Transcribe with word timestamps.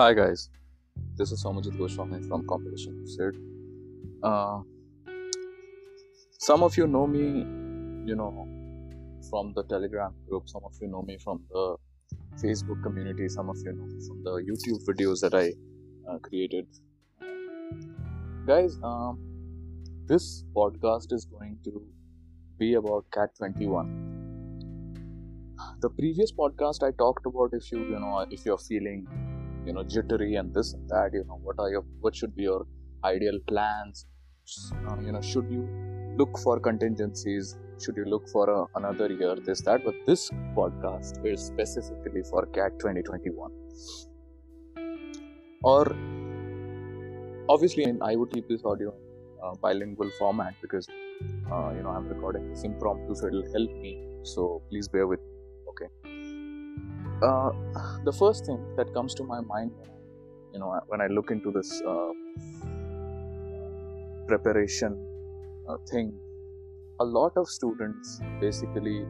Hi 0.00 0.14
guys, 0.14 0.48
this 1.16 1.32
is 1.32 1.42
Somajit 1.42 1.76
Goswami 1.76 2.22
from 2.28 2.46
Competition 2.46 3.04
Sid. 3.04 3.36
Uh, 4.22 4.60
some 6.38 6.62
of 6.62 6.76
you 6.76 6.86
know 6.86 7.04
me, 7.04 7.22
you 8.08 8.14
know, 8.14 8.46
from 9.28 9.52
the 9.56 9.64
Telegram 9.64 10.14
group. 10.28 10.48
Some 10.48 10.62
of 10.64 10.76
you 10.80 10.86
know 10.86 11.02
me 11.02 11.18
from 11.18 11.42
the 11.50 11.74
Facebook 12.40 12.80
community. 12.84 13.28
Some 13.28 13.50
of 13.50 13.56
you 13.64 13.72
know 13.72 13.86
me 13.86 13.98
from 14.06 14.22
the 14.22 14.34
YouTube 14.50 14.86
videos 14.88 15.18
that 15.22 15.34
I 15.34 15.50
uh, 16.08 16.18
created. 16.18 16.68
Guys, 18.46 18.78
um, 18.84 19.18
this 20.06 20.44
podcast 20.54 21.12
is 21.12 21.24
going 21.24 21.58
to 21.64 21.82
be 22.56 22.74
about 22.74 23.06
Cat 23.12 23.30
21 23.36 24.14
the 25.80 25.88
previous 25.90 26.30
podcast 26.32 26.84
i 26.86 26.90
talked 27.00 27.26
about 27.26 27.52
if 27.52 27.70
you 27.72 27.78
you 27.78 27.98
know 28.04 28.24
if 28.30 28.44
you're 28.46 28.58
feeling 28.58 29.06
you 29.68 29.74
know 29.76 29.84
jittery 29.94 30.34
and 30.40 30.54
this 30.54 30.72
and 30.74 30.88
that 30.94 31.16
you 31.18 31.24
know 31.28 31.38
what 31.48 31.62
are 31.64 31.70
your 31.76 31.84
what 32.00 32.16
should 32.20 32.34
be 32.40 32.44
your 32.50 32.66
ideal 33.04 33.38
plans? 33.52 34.06
Uh, 34.88 34.96
you 35.06 35.12
know 35.12 35.20
should 35.20 35.48
you 35.56 35.64
look 36.16 36.38
for 36.38 36.58
contingencies? 36.58 37.56
Should 37.84 37.96
you 37.96 38.06
look 38.06 38.28
for 38.28 38.68
another 38.74 39.08
year 39.12 39.36
this 39.36 39.60
that? 39.62 39.84
But 39.84 39.94
this 40.06 40.30
podcast 40.56 41.24
is 41.32 41.44
specifically 41.52 42.22
for 42.30 42.46
cat 42.46 42.78
2021 42.80 43.52
or 45.62 45.96
obviously 47.48 47.84
i 48.02 48.14
would 48.14 48.32
keep 48.32 48.48
this 48.48 48.64
audio 48.64 48.94
uh, 49.42 49.54
bilingual 49.54 50.10
format 50.18 50.54
because 50.62 50.88
uh, 51.52 51.70
you 51.76 51.82
know 51.82 51.90
i'm 51.90 52.08
recording 52.08 52.48
this 52.50 52.62
impromptu 52.64 53.14
so 53.14 53.26
it'll 53.26 53.50
help 53.52 53.70
me. 53.70 54.04
So 54.22 54.62
please 54.68 54.88
bear 54.88 55.06
with 55.06 55.20
me 55.20 55.34
okay 55.70 56.17
uh, 57.22 57.50
the 58.04 58.12
first 58.12 58.46
thing 58.46 58.60
that 58.76 58.92
comes 58.94 59.14
to 59.14 59.24
my 59.24 59.40
mind 59.40 59.72
you 60.52 60.58
know 60.58 60.80
when 60.86 61.00
i 61.00 61.06
look 61.06 61.30
into 61.30 61.50
this 61.50 61.82
uh, 61.82 62.12
preparation 64.26 64.98
uh, 65.68 65.76
thing 65.90 66.12
a 67.00 67.04
lot 67.04 67.32
of 67.36 67.48
students 67.48 68.20
basically 68.40 69.06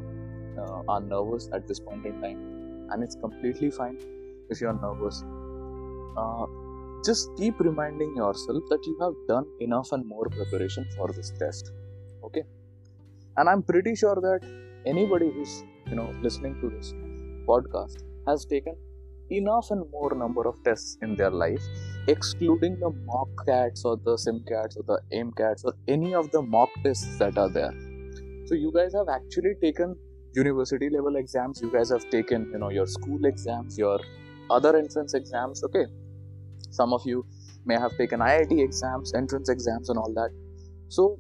uh, 0.59 0.83
are 0.89 1.01
nervous 1.01 1.49
at 1.53 1.67
this 1.67 1.81
point 1.81 2.05
in 2.05 2.21
time. 2.21 2.39
And 2.91 3.03
it's 3.03 3.15
completely 3.17 3.71
fine 3.71 3.99
if 4.51 4.61
you're 4.61 4.79
nervous. 4.81 5.25
Uh, 6.17 6.47
just 7.05 7.31
keep 7.37 7.59
reminding 7.61 8.17
yourself 8.17 8.63
that 8.71 8.85
you 8.85 8.97
have 9.01 9.15
done 9.29 9.47
enough 9.61 9.93
and 9.93 10.07
more 10.07 10.27
preparation 10.29 10.87
for 10.97 11.13
this 11.13 11.33
test 11.39 11.71
okay? 12.25 12.43
And 13.37 13.49
i'm 13.49 13.63
pretty 13.63 13.95
sure 13.95 14.17
that 14.17 14.41
anybody 14.85 15.31
who's 15.31 15.63
you 15.87 15.95
know 15.95 16.13
listening 16.23 16.61
to 16.61 16.69
this 16.69 16.93
podcast 17.51 18.05
has 18.27 18.45
taken 18.45 18.77
enough 19.31 19.71
and 19.71 19.85
more 19.91 20.15
number 20.15 20.47
of 20.49 20.57
tests 20.65 20.97
in 21.03 21.15
their 21.15 21.31
life 21.31 21.65
excluding 22.07 22.79
the 22.81 22.91
mock 23.05 23.29
cats 23.47 23.85
or 23.85 23.97
the 24.09 24.17
simcats 24.25 24.77
or 24.79 24.85
the 24.93 24.99
aimcats 25.13 25.65
or 25.65 25.75
any 25.87 26.15
of 26.15 26.31
the 26.31 26.41
mock 26.41 26.71
tests 26.83 27.19
that 27.19 27.37
are 27.37 27.51
there. 27.51 27.75
So 28.47 28.55
you 28.55 28.73
guys 28.75 28.95
have 28.95 29.09
actually 29.09 29.55
taken 29.63 29.97
university 30.35 30.89
level 30.89 31.17
exams 31.17 31.61
you 31.61 31.71
guys 31.71 31.91
have 31.91 32.09
taken 32.11 32.51
you 32.53 32.59
know 32.59 32.71
your 32.71 32.87
school 32.87 33.25
exams 33.25 33.79
your 33.79 33.99
other 34.51 34.77
entrance 34.77 35.15
exams 35.15 35.65
okay? 35.65 35.87
Some 36.71 36.93
of 36.93 37.03
you 37.05 37.27
may 37.67 37.79
have 37.79 37.97
taken 37.99 38.21
iit 38.21 38.63
exams 38.65 39.15
entrance 39.15 39.49
exams 39.49 39.91
and 39.91 39.99
all 39.99 40.13
that. 40.15 40.31
So 40.89 41.19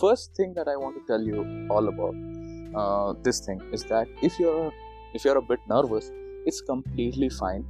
first 0.00 0.34
thing 0.36 0.54
that 0.54 0.68
i 0.68 0.76
want 0.76 0.94
to 0.98 1.02
tell 1.10 1.20
you 1.20 1.38
all 1.70 1.88
about 1.88 2.14
uh, 2.80 3.12
this 3.22 3.40
thing 3.44 3.60
is 3.72 3.82
that 3.84 4.06
if 4.22 4.38
you're 4.38 4.72
if 5.13 5.25
you're 5.25 5.37
a 5.37 5.47
bit 5.53 5.59
nervous 5.69 6.11
it's 6.45 6.61
completely 6.61 7.29
fine 7.29 7.65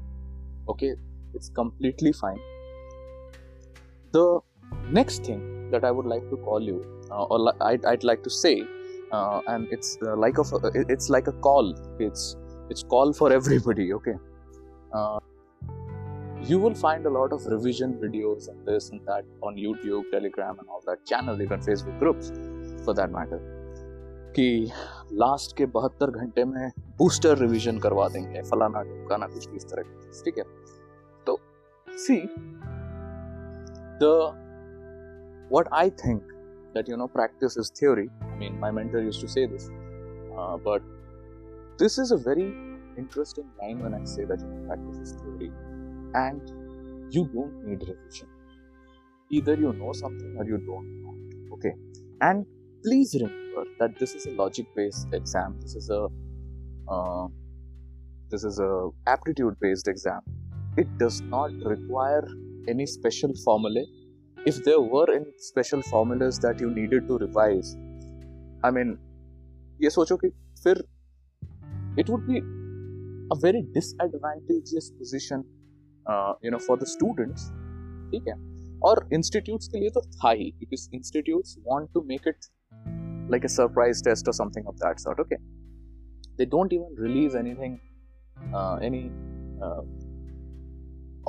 okay 0.70 0.94
it's 1.34 1.50
completely 1.50 2.14
fine 2.14 2.40
the 4.12 4.40
next 4.90 5.26
thing 5.26 5.42
that 5.72 5.84
i 5.84 5.92
would 5.92 6.06
like 6.06 6.30
to 6.30 6.38
call 6.38 6.62
you 6.62 6.80
uh, 7.12 7.24
or 7.24 7.54
I'd, 7.62 7.86
I'd 7.86 8.04
like 8.04 8.24
to 8.24 8.30
say 8.30 8.66
uh, 9.12 9.42
and 9.48 9.68
it's 9.72 9.98
uh, 10.02 10.16
like 10.16 10.38
a 10.38 10.44
it's 10.96 11.10
like 11.10 11.28
a 11.28 11.34
call 11.48 11.76
it's 12.00 12.36
it's 12.70 12.84
call 12.84 13.14
for 13.14 13.32
everybody 13.32 13.94
okay 13.94 14.16
uh, 14.94 15.20
you 16.44 16.60
will 16.60 16.76
find 16.76 17.06
a 17.06 17.10
lot 17.10 17.32
of 17.32 17.46
revision 17.46 17.94
videos 18.06 18.48
and 18.50 18.66
this 18.68 18.90
and 18.90 19.02
that 19.06 19.24
on 19.42 19.56
youtube 19.56 20.04
telegram 20.12 20.58
and 20.60 20.68
all 20.68 20.82
that 20.86 21.06
channel 21.06 21.42
even 21.42 21.60
facebook 21.60 22.00
groups 22.00 22.32
for 22.86 22.94
that 22.94 23.12
matter 23.12 23.42
कि 24.38 24.72
last 25.14 25.56
के 25.58 25.66
बहत्तर 25.74 26.12
घंटे 26.20 26.46
में 26.46 26.72
booster 26.98 27.38
revision 27.38 27.80
करवा 27.86 28.08
देंगे 28.16 28.42
फलाना 28.52 28.82
ढुकाना 28.90 29.28
कुछ 29.34 29.50
इस 29.56 29.66
तरह 29.72 29.84
की 29.90 30.24
ठीक 30.26 30.38
है 30.38 30.44
तो 31.28 31.38
see 32.06 32.20
the 34.04 34.14
what 35.54 35.68
I 35.72 35.90
think 36.02 36.30
that 36.76 36.88
you 36.88 36.98
know 36.98 37.08
practice 37.08 37.58
is 37.58 37.72
theory. 37.80 38.10
I 38.22 38.36
mean, 38.36 38.60
my 38.60 38.72
mentor 38.72 39.02
used 39.08 39.22
to 39.22 39.28
say 39.28 39.46
this, 39.46 39.70
uh, 40.38 40.58
but 40.58 40.82
this 41.78 41.98
is 41.98 42.12
a 42.12 42.18
very 42.18 42.48
interesting 42.98 43.50
line 43.62 43.84
when 43.84 43.94
I 43.94 44.04
say 44.04 44.26
that 44.26 44.42
you 44.42 44.48
know, 44.48 44.68
practice 44.68 44.98
is 44.98 45.12
theory, 45.22 45.52
and 46.16 47.14
you 47.18 47.26
don't 47.36 47.68
need 47.68 47.86
revision. 47.88 48.28
Either 49.30 49.56
you 49.56 49.74
know 49.74 49.94
something 49.94 50.36
or 50.38 50.46
you 50.46 50.58
don't 50.58 50.90
know. 51.04 51.16
Okay, 51.58 51.74
and 52.22 52.46
please 52.84 53.16
remember 53.22 53.66
that 53.80 54.00
this 54.00 54.16
is 54.16 54.26
a 54.26 54.32
logic 54.32 54.66
based 54.76 55.14
exam 55.14 55.58
this 55.62 55.76
is 55.76 55.90
a 55.90 56.08
uh, 56.88 57.28
this 58.30 58.44
is 58.44 58.60
a 58.60 58.72
aptitude 59.08 59.56
based 59.66 59.88
exam 59.88 60.22
it 60.78 60.98
does 60.98 61.22
not 61.22 61.52
require 61.74 62.28
any 62.68 62.86
special 62.86 63.34
formulae 63.44 63.86
if 64.52 64.64
there 64.64 64.82
were 64.94 65.08
any 65.16 65.32
special 65.38 65.82
formulas 65.90 66.40
that 66.40 66.60
you 66.60 66.70
needed 66.80 67.08
to 67.08 67.18
revise 67.26 67.76
i 68.70 68.72
mean 68.78 68.96
ये 69.84 69.90
सोचो 69.90 70.18
कि 70.24 70.30
फिर 70.64 70.84
it 72.02 72.10
would 72.10 72.26
be 72.28 72.40
a 73.32 73.38
very 73.46 73.62
disadvantageous 73.78 74.90
position 75.02 75.44
uh, 76.06 76.34
you 76.44 76.52
know 76.52 76.64
for 76.70 76.78
the 76.84 76.90
students 76.96 77.52
ठीक 78.12 78.28
है 78.28 78.34
और 78.88 79.08
institutes 79.14 79.68
के 79.68 79.80
लिए 79.80 79.90
तो 79.90 80.02
था 80.02 80.32
ही 80.40 80.52
because 80.60 80.90
institutes 80.94 81.58
want 81.68 81.90
to 81.94 82.02
make 82.10 82.28
it 82.28 82.52
like 83.34 83.46
a 83.48 83.50
surprise 83.50 84.02
test 84.06 84.28
or 84.28 84.34
something 84.34 84.66
of 84.72 84.78
that 84.80 85.00
sort 85.04 85.20
okay 85.24 85.38
They 86.39 86.47
don't 86.55 86.73
even 86.73 86.99
release 87.05 87.35
anything 87.35 87.79
uh, 88.55 88.77
any 88.89 89.11
uh, 89.67 89.83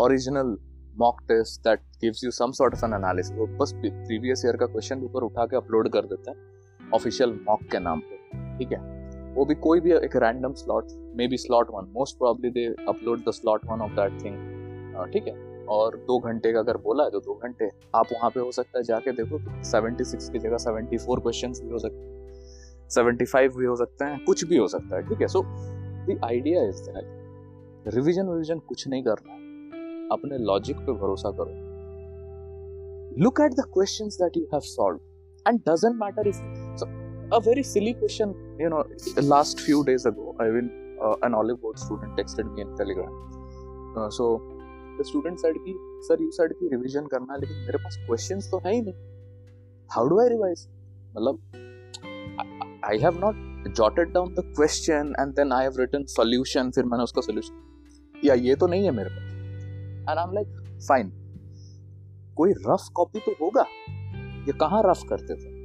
original 0.06 0.58
mock 0.96 1.24
test 1.28 1.64
that 1.64 1.82
gives 2.04 2.22
you 2.24 2.32
some 2.32 2.54
sort 2.54 2.78
of 2.78 2.84
an 2.88 2.94
analysis. 2.98 3.32
वो 3.38 3.48
बस 3.58 3.74
previous 3.76 4.46
year 4.46 4.58
का 4.58 4.66
question 4.66 5.02
paper 5.02 5.24
उठा 5.24 5.46
के 5.46 5.58
upload 5.58 5.90
कर 5.90 6.06
देते 6.06 6.32
हैं 6.32 6.92
official 6.94 7.40
mock 7.50 7.64
के 7.72 7.80
नाम 7.80 8.00
पे 8.00 8.18
ठीक 8.58 8.72
है? 8.72 8.80
वो 9.34 9.46
भी 9.46 9.56
कोई 9.56 9.80
भी 9.80 9.92
एक 9.94 10.16
random 10.16 10.54
slot 10.54 10.86
maybe 11.28 11.38
slot 11.38 11.68
one 11.74 11.92
most 11.98 12.18
probably 12.18 12.50
they 12.50 12.66
upload 12.90 13.20
the 13.28 13.32
slot 13.32 13.66
one 13.66 13.82
of 13.82 13.92
that 13.92 14.24
thing 14.24 15.12
ठीक 15.14 15.28
है? 15.28 15.66
और 15.70 15.98
दो 16.08 16.20
घंटे 16.20 16.54
का 16.54 16.60
अगर 16.60 16.78
बोला 16.78 17.04
है 17.04 17.10
तो 17.10 17.20
दो 17.20 17.34
घंटे 17.44 17.70
आप 17.96 18.06
वहाँ 18.14 18.30
पे 18.30 18.40
हो 18.40 18.52
सकता 18.52 18.78
है 18.78 18.84
जाके 18.84 19.12
देखो 19.12 19.64
सेवेंटी 19.64 20.04
सिक्स 20.04 20.30
की 20.30 20.40
जगह 20.40 20.58
सेवेंटी 20.58 20.98
फोर 20.98 21.20
क्वेश्चन 21.20 21.52
भी 21.52 21.72
हो 21.72 21.80
सकते 21.80 21.98
हैं। 21.98 22.19
सेवेंटी 22.90 23.26
फाइव 23.26 23.58
भी 23.58 23.66
हो 23.66 23.76
सकते 23.76 24.06
हैं, 24.06 24.24
कुछ 24.26 24.44
भी 24.46 24.58
हो 24.58 24.68
सकता 24.68 24.96
है, 24.96 25.02
ठीक 25.10 25.22
है? 25.22 25.28
So 25.28 25.42
the 25.44 26.20
idea 26.26 26.64
is 26.68 26.82
that 26.84 27.94
revision 27.96 28.60
कुछ 28.68 28.88
नहीं 28.88 29.04
करना 29.04 29.34
अपने 30.14 30.38
लॉजिक 30.46 30.78
पे 30.78 30.92
भरोसा 30.94 31.32
करो। 31.40 31.52
Look 33.24 33.40
at 33.42 33.54
the 33.54 33.64
question 33.74 34.08
that 34.16 34.38
you 34.38 34.44
have 34.54 34.62
solve 34.66 35.00
and 35.46 35.60
doesn't 35.70 35.96
matter 36.04 36.28
if 36.28 36.40
a 37.34 37.40
very 37.48 37.64
silly 37.64 37.94
question 37.94 38.34
you 38.62 38.70
know 38.70 38.84
last 39.30 39.60
few 39.60 39.82
days 39.84 40.08
ago 40.08 40.36
I 40.42 40.50
win 40.52 40.70
an 41.26 41.34
Oliveboard 41.62 41.78
student 41.78 42.16
texted 42.18 42.46
me 42.46 42.62
in 42.62 42.76
Telegram 42.78 44.10
so 44.18 44.36
the 45.00 45.04
student 45.08 45.40
said 45.40 45.58
की 45.66 45.76
sir 46.08 46.22
you 46.22 46.32
said 46.32 46.54
की 46.54 46.68
revision 46.70 47.08
करना 47.08 47.36
लेकिन 47.36 47.58
मेरे 47.58 47.84
पास 47.84 47.98
question 48.06 48.40
तो 48.52 48.58
है 48.66 48.74
ही 48.74 48.82
नहीं। 48.82 48.94
हाउ 49.90 50.08
डू 50.08 50.20
आई 50.22 50.30
रिवाइज 50.30 50.68
मतलब 51.18 51.40
I 52.90 52.98
have 52.98 53.20
not 53.20 53.74
jotted 53.76 54.12
down 54.14 54.34
the 54.34 54.44
question 54.56 55.14
and 55.20 55.34
then 55.36 55.52
I 55.54 55.64
have 55.64 55.80
written 55.80 56.06
solution 56.10 56.72
फिर 56.72 56.86
मैंने 56.86 57.04
उसका 57.04 57.22
सॉल्यूशन 57.22 58.22
या 58.26 58.34
ये 58.36 58.56
तो 58.56 58.68
नहीं 58.68 58.86
है 58.86 58.92
मेरे 58.92 59.10
पास। 59.10 60.10
And 60.10 60.18
I 60.18 60.24
am 60.24 60.34
like 60.34 60.80
fine 60.88 61.12
कोई 62.38 62.52
रफ 62.68 62.88
कॉपी 62.96 63.20
तो 63.20 63.32
होगा? 63.42 63.66
ये 64.48 64.54
कहाँ 64.60 64.82
रफ 64.86 65.04
करते 65.10 65.36
थे? 65.36 65.58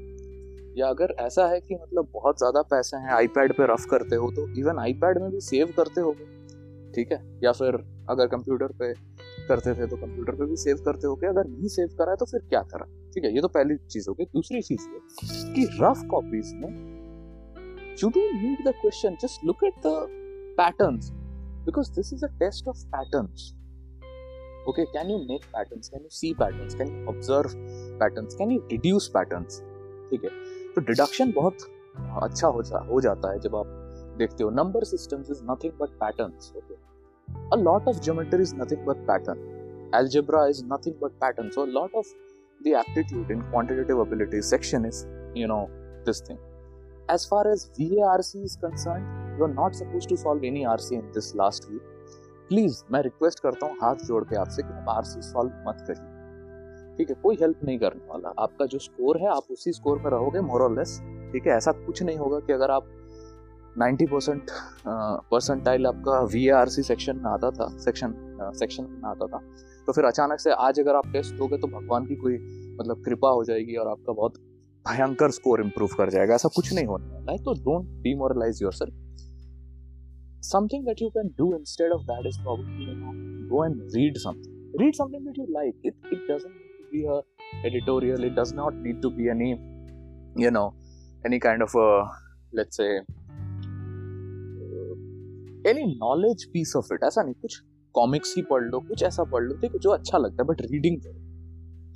या 0.80 0.86
अगर 0.86 1.14
ऐसा 1.20 1.46
है 1.46 1.60
कि 1.60 1.74
मतलब 1.74 2.08
बहुत 2.14 2.38
ज़्यादा 2.38 2.62
पैसे 2.70 2.96
हैं 2.96 3.12
आईपैड 3.12 3.52
पे 3.52 3.66
रफ 3.72 3.84
करते 3.90 4.16
हो 4.16 4.30
तो 4.30 4.48
इवन 4.60 4.78
आईपैड 4.78 5.18
में 5.22 5.30
भी 5.30 5.40
सेव 5.40 5.72
करते 5.76 6.00
हो। 6.00 6.12
ठीक 6.94 7.12
है? 7.12 7.18
या 7.44 7.52
फिर 7.52 7.74
अगर 8.10 8.26
कंप्यूटर 8.26 8.72
पे 8.80 8.92
करते 9.48 9.74
थे 9.74 9.86
तो 9.86 9.96
कंप्यूटर 9.96 10.32
पे 10.32 10.46
भी 10.46 10.56
सेव 10.56 10.82
करते 10.84 11.06
हो। 11.06 11.14
अगर 11.28 11.48
नहीं 11.48 11.68
सेव 11.68 11.94
करा 11.98 12.10
है 12.10 12.16
तो 12.16 12.24
फिर 12.24 12.40
क्या 12.48 12.62
करा? 12.72 12.86
ठीक 13.14 13.24
है, 13.24 13.34
ये 13.34 13.40
तो 13.40 13.48
पहली 13.48 13.76
चीज़ 13.86 14.08
हो 14.08 14.14
गई। 14.14 14.24
दूसरी 14.24 14.62
चीज़ 14.62 14.88
ये 14.88 15.54
कि 15.54 15.64
रफ 15.80 16.02
कॉपीज 16.10 16.52
में 16.54 16.93
you 18.02 18.08
don't 18.08 18.42
need 18.42 18.64
the 18.68 18.72
question 18.80 19.16
just 19.22 19.44
look 19.44 19.64
at 19.64 19.74
the 19.86 19.96
patterns 20.60 21.10
because 21.66 21.92
this 21.96 22.12
is 22.12 22.24
a 22.24 22.28
test 22.38 22.68
of 22.68 22.86
patterns 22.96 23.52
okay 24.70 24.84
can 24.92 25.10
you 25.10 25.16
make 25.28 25.42
patterns 25.54 25.90
can 25.94 26.04
you 26.04 26.10
see 26.18 26.28
patterns 26.34 26.74
can 26.74 26.90
you 26.92 27.00
observe 27.12 27.54
patterns 28.02 28.36
can 28.36 28.52
you 28.54 28.60
deduce 28.70 29.08
patterns 29.16 29.60
ठीक 30.10 30.24
है 30.24 30.30
तो 30.74 30.80
deduction 30.86 31.32
बहुत 31.36 31.62
अच्छा 32.22 32.48
हो 32.56 32.62
जा 32.62 32.78
हो 32.90 33.00
जाता 33.00 33.32
है 33.32 33.38
जब 33.40 33.56
आप 33.56 33.66
देखते 34.18 34.44
हो 34.44 34.50
number 34.50 34.84
systems 34.84 35.30
is 35.30 35.42
nothing 35.50 35.72
but 35.80 35.98
patterns 36.00 36.52
okay 36.56 36.82
a 37.54 37.56
lot 37.56 37.86
of 37.92 38.00
geometry 38.06 38.46
is 38.46 38.52
nothing 38.54 38.80
but 38.88 38.98
pattern 39.06 39.38
algebra 39.98 40.42
is 40.54 40.62
nothing 40.72 40.96
but 41.02 41.14
pattern 41.20 41.50
so 41.56 41.64
a 41.64 41.70
lot 41.76 41.96
of 42.00 42.10
the 42.60 42.74
aptitude 42.80 43.30
in 43.36 43.44
quantitative 43.52 44.02
ability 44.04 44.42
section 44.48 44.84
is 44.90 45.00
you 45.42 45.48
know 45.52 45.62
this 46.08 46.20
thing 46.28 46.38
as 47.08 47.26
far 47.26 47.46
as 47.50 47.70
varc 47.78 48.34
is 48.44 48.56
concerned, 48.56 49.06
you 49.36 49.44
are 49.44 49.52
not 49.52 49.74
supposed 49.74 50.08
to 50.08 50.16
solve 50.16 50.44
any 50.44 50.64
rc 50.64 50.92
in 50.92 51.10
this 51.12 51.34
last 51.34 51.70
week. 51.70 51.82
Please 52.48 52.82
मैं 52.92 53.00
request 53.02 53.40
करता 53.40 53.66
हूँ, 53.66 53.76
हाथ 53.82 54.04
जोड़ 54.06 54.22
के 54.24 54.36
आपसे 54.36 54.62
कि 54.62 54.72
आप 54.72 54.88
RC 54.88 55.22
solve 55.22 55.50
मत 55.68 55.84
करिए। 55.88 56.96
ठीक 56.96 57.10
है, 57.10 57.14
कोई 57.22 57.36
हेल्प 57.40 57.64
नहीं 57.64 57.78
करने 57.78 58.06
वाला। 58.08 58.32
आपका 58.42 58.66
जो 58.66 58.78
स्कोर 58.78 59.18
है, 59.20 59.28
आप 59.28 59.46
उसी 59.50 59.72
स्कोर 59.72 59.98
में 59.98 60.10
रहोगे 60.10 60.40
मोरलेस 60.40 60.98
ठीक 61.32 61.46
है, 61.46 61.56
ऐसा 61.56 61.72
कुछ 61.72 62.02
नहीं 62.02 62.16
होगा 62.18 62.38
कि 62.46 62.52
अगर 62.52 62.70
आप 62.70 62.90
90 63.78 64.06
परसेंट 64.10 64.50
परसेंटाइल 64.86 65.86
आपका 65.86 66.20
वी 66.32 66.48
आर 66.58 66.68
सी 66.68 66.82
सेक्शन 66.82 67.16
में 67.16 67.30
आता 67.30 67.50
था 67.50 67.68
सेक्शन 67.84 68.14
सेक्शन 68.58 68.84
में 68.90 69.08
आता 69.10 69.26
था 69.26 69.38
तो 69.86 69.92
फिर 69.92 70.04
अचानक 70.04 70.40
से 70.40 70.50
आज 70.66 70.80
अगर 70.80 70.96
आप 70.96 71.06
टेस्ट 71.12 71.34
दोगे 71.34 71.58
तो 71.58 71.66
भगवान 71.68 72.06
की 72.06 72.16
कोई 72.16 72.36
मतलब 72.80 73.02
कृपा 73.04 73.30
हो 73.30 73.44
जाएगी 73.44 73.76
और 73.76 73.88
आपका 73.88 74.12
बहुत 74.12 74.34
भयंकर 74.86 75.30
स्कोर 75.30 75.60
इंप्रूव 75.60 75.94
कर 75.98 76.10
जाएगा, 76.10 76.34
ऐसा 76.34 76.48
कुछ 76.56 76.72
नहीं 76.74 76.86
होने 76.86 77.06
वाला 77.06 77.32
है। 77.32 77.38
तो 77.44 77.54
don't 77.64 77.86
demoralise 78.02 78.62
yourself 78.72 78.94
something 80.46 80.84
that 80.86 81.02
you 81.02 81.08
can 81.10 81.28
do 81.38 81.52
instead 81.56 81.92
of 81.92 82.02
that 82.10 82.26
is 82.26 82.40
problem 82.42 83.48
go 83.48 83.64
and 83.64 83.80
read 83.94 84.18
something 84.18 84.80
read 84.80 84.94
something 84.94 85.26
that 85.26 85.38
you 85.38 85.46
like 85.50 85.80
it 85.86 85.94
it 86.12 86.26
doesn't 86.30 86.52
need 86.52 86.78
to 86.78 86.84
be 86.92 87.04
a 87.06 87.20
editorial 87.66 88.24
it 88.24 88.38
does 88.38 88.54
not 88.54 88.74
need 88.82 89.00
to 89.02 89.10
be 89.10 89.28
any 89.30 89.50
you 90.44 90.50
know 90.50 90.66
any 91.26 91.38
kind 91.38 91.62
of 91.62 91.76
let's 92.56 92.76
say 92.76 92.88
any 95.70 95.84
knowledge 95.98 96.44
piece 96.52 96.72
of 96.76 96.92
it 96.94 97.04
ऐसा 97.04 97.22
नहीं, 97.22 97.34
कुछ 97.34 97.62
comics 97.94 98.34
ही 98.36 98.42
पढ़ 98.42 98.62
लो, 98.62 98.78
कुछ 98.80 99.02
ऐसा 99.02 99.24
पढ़ 99.24 99.42
लो, 99.42 99.54
ठीक 99.56 99.72
है, 99.72 99.78
जो 99.78 99.90
अच्छा 99.90 100.18
लगता 100.18 100.42
है 100.42 100.46
बट 100.48 100.60
रीडिंग 100.62 101.00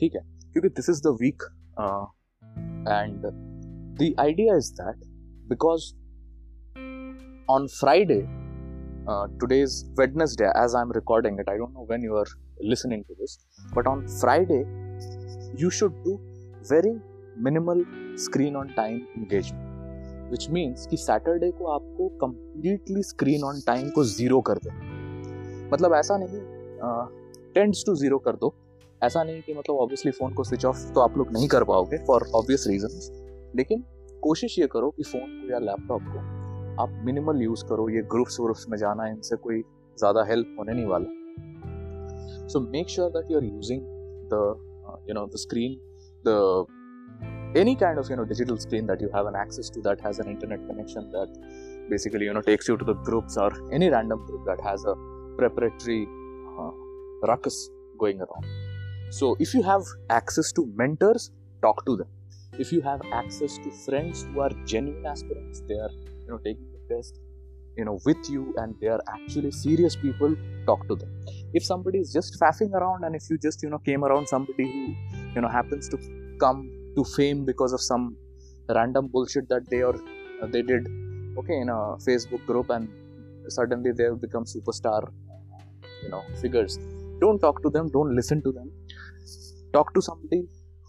ठीक 0.00 0.14
है, 0.14 0.20
क्योंकि 0.52 0.68
this 0.68 0.88
is 0.90 1.00
the 1.02 1.16
week 1.20 1.42
And 2.77 3.25
the 3.97 4.13
idea 4.19 4.55
is 4.55 4.71
that 4.81 5.05
because 5.49 5.93
on 7.49 7.67
Friday, 7.67 8.27
uh, 9.07 9.27
today's 9.39 9.85
Wednesday, 9.97 10.49
as 10.55 10.73
I'm 10.73 10.89
recording 10.89 11.37
it, 11.39 11.49
I 11.49 11.57
don't 11.57 11.73
know 11.73 11.85
when 11.87 12.01
you 12.01 12.15
are 12.15 12.25
listening 12.61 13.03
to 13.05 13.15
this, 13.19 13.37
but 13.73 13.85
on 13.85 14.07
Friday, 14.07 14.65
you 15.57 15.69
should 15.69 15.93
do 16.03 16.19
very 16.69 16.93
minimal 17.37 17.83
screen 18.15 18.55
on 18.55 18.73
time 18.75 19.07
engagement. 19.17 19.69
Which 20.31 20.49
means 20.49 20.85
कि 20.87 20.97
Saturday 20.97 21.49
को 21.51 21.65
आपको 21.71 22.07
completely 22.21 23.01
screen 23.03 23.43
on 23.43 23.59
time 23.67 23.89
को 23.89 24.03
zero 24.03 24.39
कर 24.41 24.59
दे 24.63 24.69
मतलब 25.69 25.93
ऐसा 25.93 26.17
नहीं 26.17 26.39
tends 27.53 27.83
to 27.85 27.95
zero 27.95 28.17
कर 28.19 28.35
दो 28.35 28.53
ऐसा 29.02 29.22
नहीं 29.22 29.42
कि 29.42 29.54
मतलब 29.54 29.76
ऑब्वियसली 29.76 30.12
फ़ोन 30.12 30.34
को 30.34 30.44
स्विच 30.44 30.64
ऑफ़ 30.64 30.92
तो 30.92 31.00
आप 31.00 31.18
लोग 31.18 31.32
नहीं 31.32 31.48
कर 31.48 31.64
पाओगे 31.64 31.98
फॉर 32.06 32.30
ऑब्वियस 32.34 32.66
रीजन 32.68 33.52
लेकिन 33.56 33.84
कोशिश 34.22 34.58
ये 34.58 34.66
करो 34.66 34.90
कि 34.90 35.02
फ़ोन 35.02 35.40
को 35.40 35.52
या 35.52 35.58
लैपटॉप 35.58 36.02
को 36.02 36.36
आप 36.82 36.90
मिनिमल 37.04 37.42
यूज़ 37.42 37.64
करो, 37.64 37.88
ये 37.88 38.02
ग्रुप्स 38.10 38.40
व्रुप्स 38.40 38.66
में 38.68 38.76
जाना, 38.78 39.06
इनसे 39.06 39.36
कोई 39.36 39.60
ज़्यादा 39.98 40.24
हेल्प 40.24 40.56
होने 40.58 40.72
नहीं 40.72 40.86
वाला। 40.86 42.46
So 42.48 42.60
make 42.60 42.88
sure 42.88 43.10
that 43.10 43.30
you 43.30 43.38
are 43.38 43.44
using 43.44 43.80
the 44.32 44.42
you 45.08 45.14
know 45.14 45.26
the 45.26 45.36
screen 45.36 45.74
the 46.24 47.56
any 47.60 47.74
kind 47.74 47.98
of 47.98 48.10
you 48.10 48.16
know 48.16 48.24
digital 48.24 48.56
screen 48.66 48.86
that 48.86 49.02
you 49.02 49.08
have 49.14 49.28
an 49.28 49.40
access 49.42 49.70
to 49.74 49.80
that 49.80 50.06
has 50.06 50.20
an 50.22 50.30
internet 50.30 50.68
connection 50.68 51.10
that 51.16 51.90
basically 51.90 52.26
you 52.26 52.32
know 52.32 52.40
takes 52.50 52.70
you 52.70 52.76
to 52.76 52.92
the 52.92 52.96
groups 53.06 53.38
और 53.38 53.60
any 53.74 53.88
random 53.88 54.24
group 54.26 54.48
that 54.48 54.66
has 54.66 54.86
a 54.86 54.94
preparatory 55.38 56.00
रक्स 57.32 57.66
going 58.00 58.20
around 58.20 58.67
so 59.10 59.36
if 59.40 59.54
you 59.54 59.62
have 59.62 59.82
access 60.10 60.52
to 60.52 60.66
mentors 60.74 61.30
talk 61.62 61.84
to 61.86 61.96
them. 61.96 62.08
If 62.58 62.72
you 62.72 62.80
have 62.82 63.00
access 63.12 63.58
to 63.58 63.70
friends 63.70 64.24
who 64.24 64.40
are 64.40 64.50
genuine 64.64 65.06
aspirants 65.06 65.62
they 65.68 65.74
are 65.74 65.90
you 66.24 66.28
know 66.28 66.38
taking 66.38 66.68
the 66.74 66.94
test 66.94 67.20
you 67.76 67.84
know 67.84 67.98
with 68.04 68.28
you 68.28 68.54
and 68.56 68.74
they 68.80 68.88
are 68.88 69.00
actually 69.16 69.50
serious 69.50 69.96
people 69.96 70.34
talk 70.66 70.86
to 70.88 70.96
them. 70.96 71.10
If 71.54 71.64
somebody 71.64 71.98
is 71.98 72.12
just 72.12 72.38
faffing 72.40 72.72
around 72.72 73.04
and 73.04 73.14
if 73.16 73.28
you 73.30 73.38
just 73.38 73.62
you 73.62 73.70
know 73.70 73.78
came 73.78 74.04
around 74.04 74.28
somebody 74.28 74.64
who 74.72 74.84
you 75.34 75.40
know 75.40 75.48
happens 75.48 75.88
to 75.90 75.98
come 76.40 76.70
to 76.96 77.04
fame 77.04 77.44
because 77.44 77.72
of 77.72 77.80
some 77.80 78.16
random 78.68 79.08
bullshit 79.08 79.48
that 79.48 79.68
they 79.70 79.82
or 79.82 79.94
uh, 80.42 80.46
they 80.46 80.62
did 80.62 80.86
okay 81.40 81.56
in 81.64 81.68
a 81.68 81.80
facebook 82.08 82.44
group 82.46 82.70
and 82.70 82.88
suddenly 83.48 83.92
they 83.92 84.04
have 84.04 84.20
become 84.20 84.44
superstar 84.44 85.00
you 86.02 86.10
know 86.12 86.22
figures 86.42 86.78
don't 87.22 87.40
talk 87.44 87.62
to 87.62 87.70
them 87.76 87.88
don't 87.96 88.14
listen 88.18 88.42
to 88.46 88.52
them 88.58 88.68
talk 89.72 89.92
to 89.94 90.02
somebody 90.08 90.40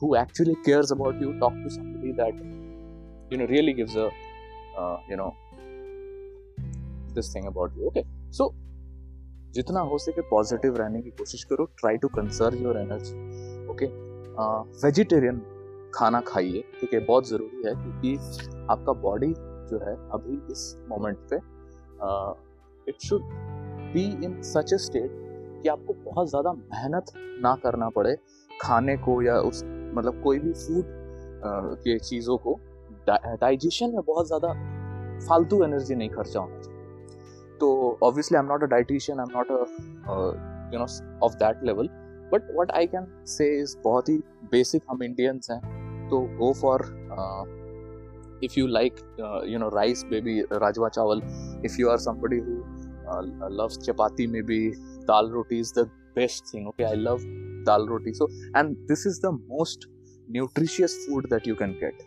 who 0.01 0.15
actually 0.15 0.55
cares 0.65 0.91
about 0.91 1.21
you 1.21 1.33
talk 1.39 1.53
to 1.65 1.69
somebody 1.69 2.11
that 2.21 2.33
you 3.31 3.37
know 3.37 3.47
really 3.47 3.73
gives 3.73 3.95
a 3.95 4.07
uh, 4.77 4.97
you 5.09 5.17
know 5.17 5.33
this 7.13 7.33
thing 7.33 7.47
about 7.47 7.71
you. 7.77 7.87
Okay. 7.87 8.05
So 8.31 8.53
जितना 9.53 9.79
हो 9.91 9.97
सके 9.97 10.21
positive 10.29 10.75
रहने 10.77 11.01
की 11.01 11.09
कोशिश 11.19 11.43
करो 11.51 11.65
try 11.79 11.97
to 12.01 12.07
conserve 12.15 12.63
your 12.63 12.77
energy 12.77 13.15
okay 13.71 13.85
vegetarian 14.83 15.39
खाना 15.95 16.19
खाइए 16.27 16.61
ठीक 16.81 16.93
है? 16.93 16.99
बहुत 17.05 17.27
ज़रूरी 17.29 17.67
है 17.67 17.73
क्योंकि 17.75 18.15
आपका 18.71 18.93
बॉडी 19.05 19.33
जो 19.71 19.79
है 19.85 19.95
अभी 20.17 20.37
इस 20.51 20.61
मोमेंट 20.89 21.17
पे 21.31 21.39
it 22.91 23.01
should 23.07 23.23
be 23.93 24.03
in 24.25 24.41
such 24.51 24.73
a 24.73 24.77
state 24.85 25.17
कि 25.63 25.69
आपको 25.69 25.93
बहुत 26.03 26.29
ज़्यादा 26.29 26.53
मेहनत 26.53 27.11
ना 27.43 27.55
करना 27.63 27.89
पड़े 27.97 28.15
खाने 28.61 28.97
को 28.97 29.21
या 29.21 29.35
उस 29.35 29.63
मतलब 29.65 30.21
कोई 30.23 30.39
भी 30.39 30.53
फ़ूड 30.53 30.85
के 31.83 31.99
चीज़ों 31.99 32.37
को 32.37 32.59
डाइजेशन 33.09 33.89
में 33.89 34.01
बहुत 34.01 34.27
ज़्यादा 34.27 34.53
फालतू 35.27 35.63
एनर्जी 35.63 35.95
नहीं 35.95 36.09
खर्चा 36.09 36.39
होना 36.39 36.61
चाहिए। 36.61 36.79
तो 37.59 37.99
obviously 38.03 38.35
I 38.37 38.43
am 38.43 38.49
not 38.49 38.63
a 38.63 38.65
dietitian 38.65 39.19
I 39.19 39.25
am 39.29 39.37
not 39.37 39.51
a 39.51 39.65
you 40.73 40.79
know 40.79 40.85
of 41.25 41.33
that 41.33 41.63
level 41.63 41.89
but 42.33 42.55
what 42.59 42.71
I 42.71 42.87
can 42.87 43.25
say 43.25 43.59
is 43.61 43.77
बहुत 43.83 44.09
ही 44.09 44.17
बेसिक 44.51 44.83
हम 44.89 45.03
इंडियंस 45.03 45.47
हैं 45.51 45.61
तो 46.09 46.21
go 46.21 46.53
for 46.53 46.81
if 48.43 48.59
you 48.59 48.67
like 48.67 48.95
you 49.47 49.59
know 49.59 49.69
rice 49.69 50.05
rajwa 50.61 50.89
chawal 50.97 51.21
if 51.69 51.79
you 51.79 51.89
are 51.89 51.99
somebody 52.07 52.39
who 52.39 52.55
uh, 53.07 53.21
loves 53.59 53.77
chapati 53.87 54.27
maybe 54.27 54.59
dal 55.07 55.31
roti 55.37 55.59
is 55.59 55.73
the 55.73 55.85
best 56.15 56.51
thing 56.51 56.67
okay 56.67 56.85
i 56.85 56.95
love 57.09 57.48
dal 57.68 57.86
roti 57.92 58.14
so 58.20 58.28
and 58.54 58.76
this 58.92 59.04
is 59.10 59.20
the 59.26 59.32
most 59.54 59.86
nutritious 60.36 60.94
food 61.04 61.26
that 61.34 61.46
you 61.50 61.56
can 61.62 61.72
get 61.84 62.02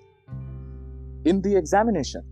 in 1.32 1.42
the 1.42 1.56
examination 1.62 2.24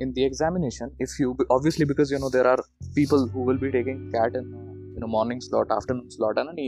in 0.00 0.12
the 0.16 0.24
examination 0.24 0.90
if 0.98 1.18
you 1.20 1.36
obviously 1.50 1.84
because 1.92 2.10
you 2.10 2.18
know 2.18 2.28
there 2.36 2.46
are 2.46 2.58
people 2.94 3.26
who 3.34 3.42
will 3.48 3.60
be 3.66 3.70
taking 3.76 4.10
cat 4.16 4.34
in 4.40 4.50
you 4.94 5.00
know 5.00 5.06
morning 5.06 5.40
slot 5.46 5.70
afternoon 5.76 6.10
slot 6.16 6.38
and 6.38 6.50
an 6.50 6.58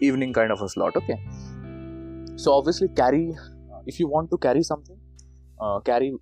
evening 0.00 0.32
kind 0.38 0.52
of 0.56 0.62
a 0.66 0.68
slot 0.68 0.96
okay 1.00 1.18
so 2.36 2.52
obviously 2.52 2.88
carry 3.02 3.24
if 3.86 3.98
you 4.00 4.06
want 4.14 4.30
to 4.30 4.38
carry 4.46 4.62
something 4.62 4.98
uh, 5.60 5.78
carry 5.80 6.12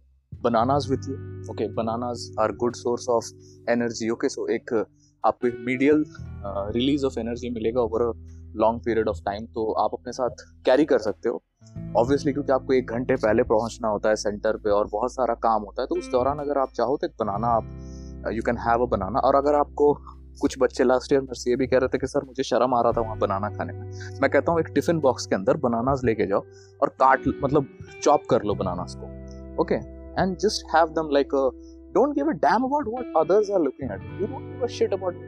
bananas 0.47 0.89
with 0.89 1.05
you 1.09 1.19
okay 1.51 1.69
bananas 1.69 2.33
are 2.39 2.51
good 2.65 2.75
source 2.77 3.07
of 3.17 3.25
energy 3.77 4.11
okay 4.17 4.31
so 4.37 4.49
एक 4.57 4.75
आपको 5.27 5.49
medial 5.65 6.05
release 6.77 7.05
of 7.05 7.19
energy 7.19 7.51
मिलेगा 7.51 7.81
over 7.81 8.03
a 8.03 8.13
long 8.56 8.82
period 8.86 9.08
of 9.08 9.18
time 9.18 9.46
तो 9.46 9.72
आप 9.72 9.94
अपने 9.94 10.12
साथ 10.12 10.44
carry 10.66 10.86
कर 10.86 11.00
सकते 11.00 11.30
हो। 11.30 11.44
ऑब्वियसली 11.98 12.34
क्योंकि 12.34 12.52
आपको 12.52 12.74
एक 12.74 12.92
घंटे 12.92 13.16
पहले 13.16 13.44
पहुँचना 13.44 13.88
होता 13.88 14.10
है 14.10 14.16
सेंटर 14.16 14.58
पे 14.58 14.70
और 14.70 14.88
बहुत 14.92 15.12
सारा 15.12 15.34
काम 15.34 15.62
होता 15.62 15.82
है 15.82 15.88
तो 15.88 15.96
उस 15.96 16.12
दौरान 16.12 16.40
अगर 16.40 16.58
आप 16.58 16.72
चाहो 16.76 16.98
तो 16.98 17.08
एक 17.08 17.14
बनाना 17.20 17.48
आप 17.48 18.32
you 18.34 18.42
can 18.42 18.58
have 18.58 18.82
a 18.82 18.86
banana 18.86 19.20
और 19.20 19.36
अगर 19.36 19.56
आपको 19.56 19.94
कुछ 20.42 20.56
बच्चे 20.60 20.84
लास्ट 20.84 21.14
ईयर 21.14 21.22
मेरे 21.22 21.40
से 21.40 21.50
ये 21.50 21.56
भी 21.56 21.68
कह 21.68 21.78
रहे 21.78 21.88
थे 21.88 21.98
कि, 21.98 22.08
सर, 22.08 22.26
मुझे 22.26 22.44
शर्म 22.44 22.74
आ 22.74 22.82
रहा 22.82 22.92
था 22.92 23.02
वहाँ 23.02 23.18
बनाना 23.18 23.50
खाने 23.50 23.74
में। 23.74 24.20
मैं 24.22 24.30
कहता 24.32 24.52
हूँ, 24.52 24.60
एक 24.60 24.68
टिफ़िन 24.68 25.00
बॉक्स 25.00 25.26
के 25.26 25.36
अंदर 25.36 25.58
बनानाज 25.58 26.02
लेके 26.06 26.28
जाओ 26.28 26.44
और 26.82 26.90
काट 26.90 27.28
मतलब 27.44 27.68
चॉप 28.04 28.26
कर 28.30 28.44
लो 28.44 28.56
बनानास 28.56 28.96
को। 29.00 29.62
Okay 29.62 29.76
and 30.22 30.38
just 30.38 30.76
have 30.76 30.88
them 30.88 31.10
like 31.12 31.36
don't 31.94 32.16
give 32.16 32.28
a 32.28 32.34
damn 32.46 32.64
about 32.64 32.88
what 32.88 33.26
others 33.26 33.52
are 33.52 33.62
looking 33.62 33.92
at 33.92 34.22
you 34.22 34.28
don't 34.28 34.54
give 34.54 34.64
a 34.64 34.68
shit 34.68 34.94
about 34.94 35.26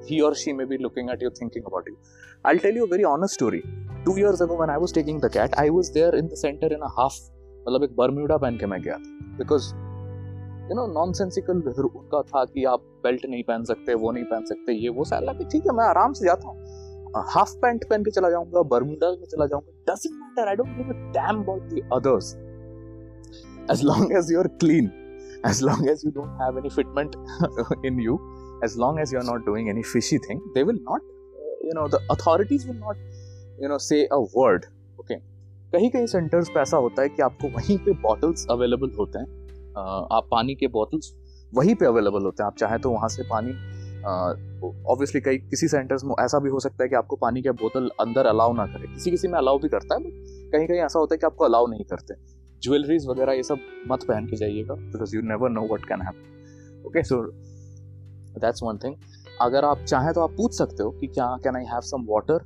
he 0.00 0.18
or 0.26 0.34
she 0.34 0.52
may 0.58 0.64
be 0.68 0.76
looking 0.82 1.08
at 1.12 1.22
you, 1.24 1.30
thinking 1.38 1.64
about 1.70 1.88
you. 1.88 1.96
i'll 2.45 2.61
tell 2.65 2.79
you 2.79 2.85
a 2.87 2.91
very 2.95 3.07
honest 3.11 3.39
story 3.39 3.61
two 4.05 4.17
years 4.19 4.43
ago 4.45 4.59
when 4.61 4.73
i 4.75 4.77
was 4.83 4.95
taking 4.99 5.23
the 5.25 5.31
cat 5.37 5.57
i 5.65 5.69
was 5.77 5.91
there 5.97 6.13
in 6.21 6.29
the 6.33 6.39
center 6.43 6.71
in 6.77 6.85
a 6.89 6.93
half 6.99 7.17
मतलब 7.67 7.83
एक 7.83 7.95
Bermuda 7.97 8.37
पहन 8.37 8.57
के 8.57 8.65
मैं 8.71 8.81
गया 8.81 8.97
था 9.03 9.37
because 9.37 9.69
you 10.69 10.75
know 10.75 10.85
nonsensical 11.19 11.61
उनका 11.83 12.21
था 12.33 12.43
कि 12.53 12.63
आप 12.73 12.81
बेल्ट 13.03 13.25
नहीं 13.29 13.43
पहन 13.43 13.63
सकते 13.71 13.93
वो 14.03 14.11
नहीं 14.11 14.23
पहन 14.33 14.45
सकते 14.49 14.73
ये 14.73 14.89
वो 14.97 15.03
सारा 15.11 15.33
कि 15.39 15.45
ठीक 15.51 15.67
है 15.69 15.75
मैं 15.77 15.85
आराम 15.85 16.13
से 16.19 16.25
जाता 16.25 16.47
हूँ 16.47 17.23
हाफ 17.33 17.53
पैंट 17.61 17.83
पहन 17.89 18.03
के 18.03 18.11
चला 18.11 18.29
जाऊंगा 18.29 18.61
बर्मुडा 18.75 19.09
में 19.19 19.25
चला 19.31 19.45
जाऊंगा 19.53 19.93
doesn't 19.93 20.19
matter 20.21 20.47
I 20.49 20.55
don't 20.61 20.77
give 20.77 20.93
a 20.93 20.97
damn 21.17 21.41
about 21.43 21.73
the 21.73 21.89
others 21.99 22.35
as 23.73 23.79
long 23.83 24.11
as 24.17 24.27
you're 24.31 24.49
clean 24.63 24.87
as 25.43 25.61
long 25.61 25.87
as 25.89 26.03
you 26.03 26.11
don't 26.11 26.41
have 26.41 26.57
any 26.57 26.69
fitment 26.69 27.15
in 27.83 27.99
you 27.99 28.17
as 28.63 28.75
long 28.77 28.99
as 29.03 29.11
you're 29.11 29.23
not 29.29 29.45
doing 29.45 29.69
any 29.69 29.83
fishy 29.93 30.19
thing 30.25 30.41
they 30.57 30.63
will 30.63 30.81
not 30.89 31.01
uh, 31.01 31.18
you 31.70 31.76
know, 31.78 31.88
the 31.88 31.98
authorities 32.10 32.66
will 32.66 32.78
not, 32.84 32.96
you 33.58 33.68
know, 33.68 33.78
say 33.78 33.98
a 34.10 34.20
word, 34.36 34.64
okay? 34.98 35.18
कहीं 35.72 35.90
कहीं 35.90 36.06
centres 36.12 36.48
पे 36.54 36.60
ऐसा 36.60 36.76
होता 36.84 37.02
है 37.02 37.08
कि 37.08 37.22
आपको 37.22 37.48
वहीं 37.48 37.76
पे 37.84 37.92
बॉटल्स 38.04 38.46
अवेलेबल 38.50 38.90
होते 38.98 39.18
हैं 39.18 39.26
आप 40.12 40.28
पानी 40.30 40.54
के 40.62 40.68
बॉटल्स 40.76 41.12
वहीं 41.52 41.74
पे 41.74 41.86
अवेलेबल 41.86 42.24
होते 42.24 42.42
हैं। 42.42 42.46
आप 42.46 42.56
चाहें 42.58 42.80
तो 42.80 42.90
वहाँ 42.90 43.08
से 43.08 43.22
पानी 43.30 43.52
ऑब्वियसली 44.92 45.20
कई, 45.20 45.38
किसी 45.38 45.68
सेंटर्स 45.68 46.04
में 46.04 46.14
ऐसा 46.20 46.38
भी 46.38 46.50
हो 46.50 46.60
सकता 46.60 46.82
है 46.82 46.88
कि 46.88 46.96
आपको 46.96 47.16
पानी 47.16 47.42
के 47.42 47.50
बोतल 47.62 47.88
अंदर 48.00 48.26
अलाउ 48.26 48.52
ना 48.54 48.66
करे। 48.66 48.92
किसी 48.94 49.10
किसी 49.10 49.28
में 49.28 49.38
अलाउ 49.38 49.58
भी 49.58 49.68
करता 49.68 49.94
है 49.94 50.00
बट 50.00 50.52
कहीं 50.52 50.66
कहीं 50.68 50.80
ऐसा 50.80 50.98
होता 50.98 51.14
है 51.14 51.18
कि 51.18 51.26
आपको 51.26 51.44
अलाउ 51.44 51.66
नहीं 51.70 51.84
करते। 51.92 52.14
ज्वेलरीज 52.62 53.06
वगैरह 53.08 53.32
ये 53.32 53.42
सब 53.42 53.58
मत 53.90 54.04
पहन 54.08 54.26
के 54.26 54.36
जाइएगा 54.36 54.74
because 54.74 55.14
you 55.16 55.22
never 55.28 55.50
know 55.50 55.66
what 55.74 55.84
can 55.88 56.02
happen 56.02 56.84
okay 56.86 57.02
so 57.02 57.22
that's 58.40 58.62
one 58.62 58.78
thing 58.84 58.94
अगर 59.40 59.64
आप 59.64 59.84
चाहें 59.84 60.12
तो 60.14 60.20
आप 60.20 60.30
पूछ 60.36 60.54
सकते 60.54 60.82
हो 60.82 60.90
कि 60.90 61.06
क्या 61.08 61.26
can 61.44 61.56
I 61.56 61.64
have 61.64 61.80
some 61.84 62.04
water 62.08 62.44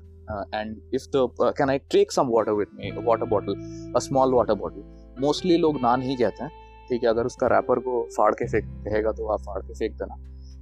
and 0.54 0.76
if 0.94 1.06
the 1.16 1.52
can 1.58 1.70
I 1.70 1.78
take 1.92 2.12
some 2.12 2.28
water 2.30 2.52
with 2.52 2.74
me 2.74 2.90
water 3.06 3.26
bottle 3.28 3.54
a 3.96 3.98
small 4.00 4.34
water 4.34 4.54
bottle 4.60 5.20
mostly 5.20 5.56
लोग 5.58 5.80
ना 5.80 5.94
नहीं 5.96 6.16
कहते 6.16 6.42
हैं, 6.42 6.50
ठीक 6.88 7.02
है, 7.02 7.08
अगर 7.08 7.26
उसका 7.26 7.46
रैपर 7.48 7.78
को 7.80 8.02
फाड़ 8.16 8.32
के 8.34 8.46
फेंक, 8.48 8.64
कहेगा 8.84 9.12
तो 9.12 9.26
आप 9.32 9.40
फाड़ 9.40 9.62
के 9.62 9.74
फेंक 9.74 9.92
देना। 9.98 10.14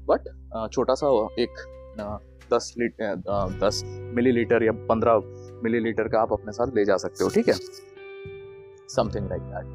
बट 0.08 0.68
छोटा 0.72 0.94
सा 0.94 1.06
एक 1.40 1.52
दस 2.52 2.74
लीटर 2.78 3.22
दस 3.58 3.82
मिली 4.16 4.32
लीटर 4.32 4.62
या 4.62 4.72
पंद्रह 4.88 5.20
मिली 5.64 5.80
लीटर 5.80 6.08
का 6.08 6.20
आप 6.20 6.32
अपने 6.32 6.52
साथ 6.52 6.74
ले 6.76 6.84
जा 6.84 6.96
सकते 6.98 7.24
हो, 7.24 7.30
ठीक 7.30 7.48
है? 7.48 7.54
समथिंग 8.88 9.28
लाइक 9.28 9.42
दैट 9.44 9.66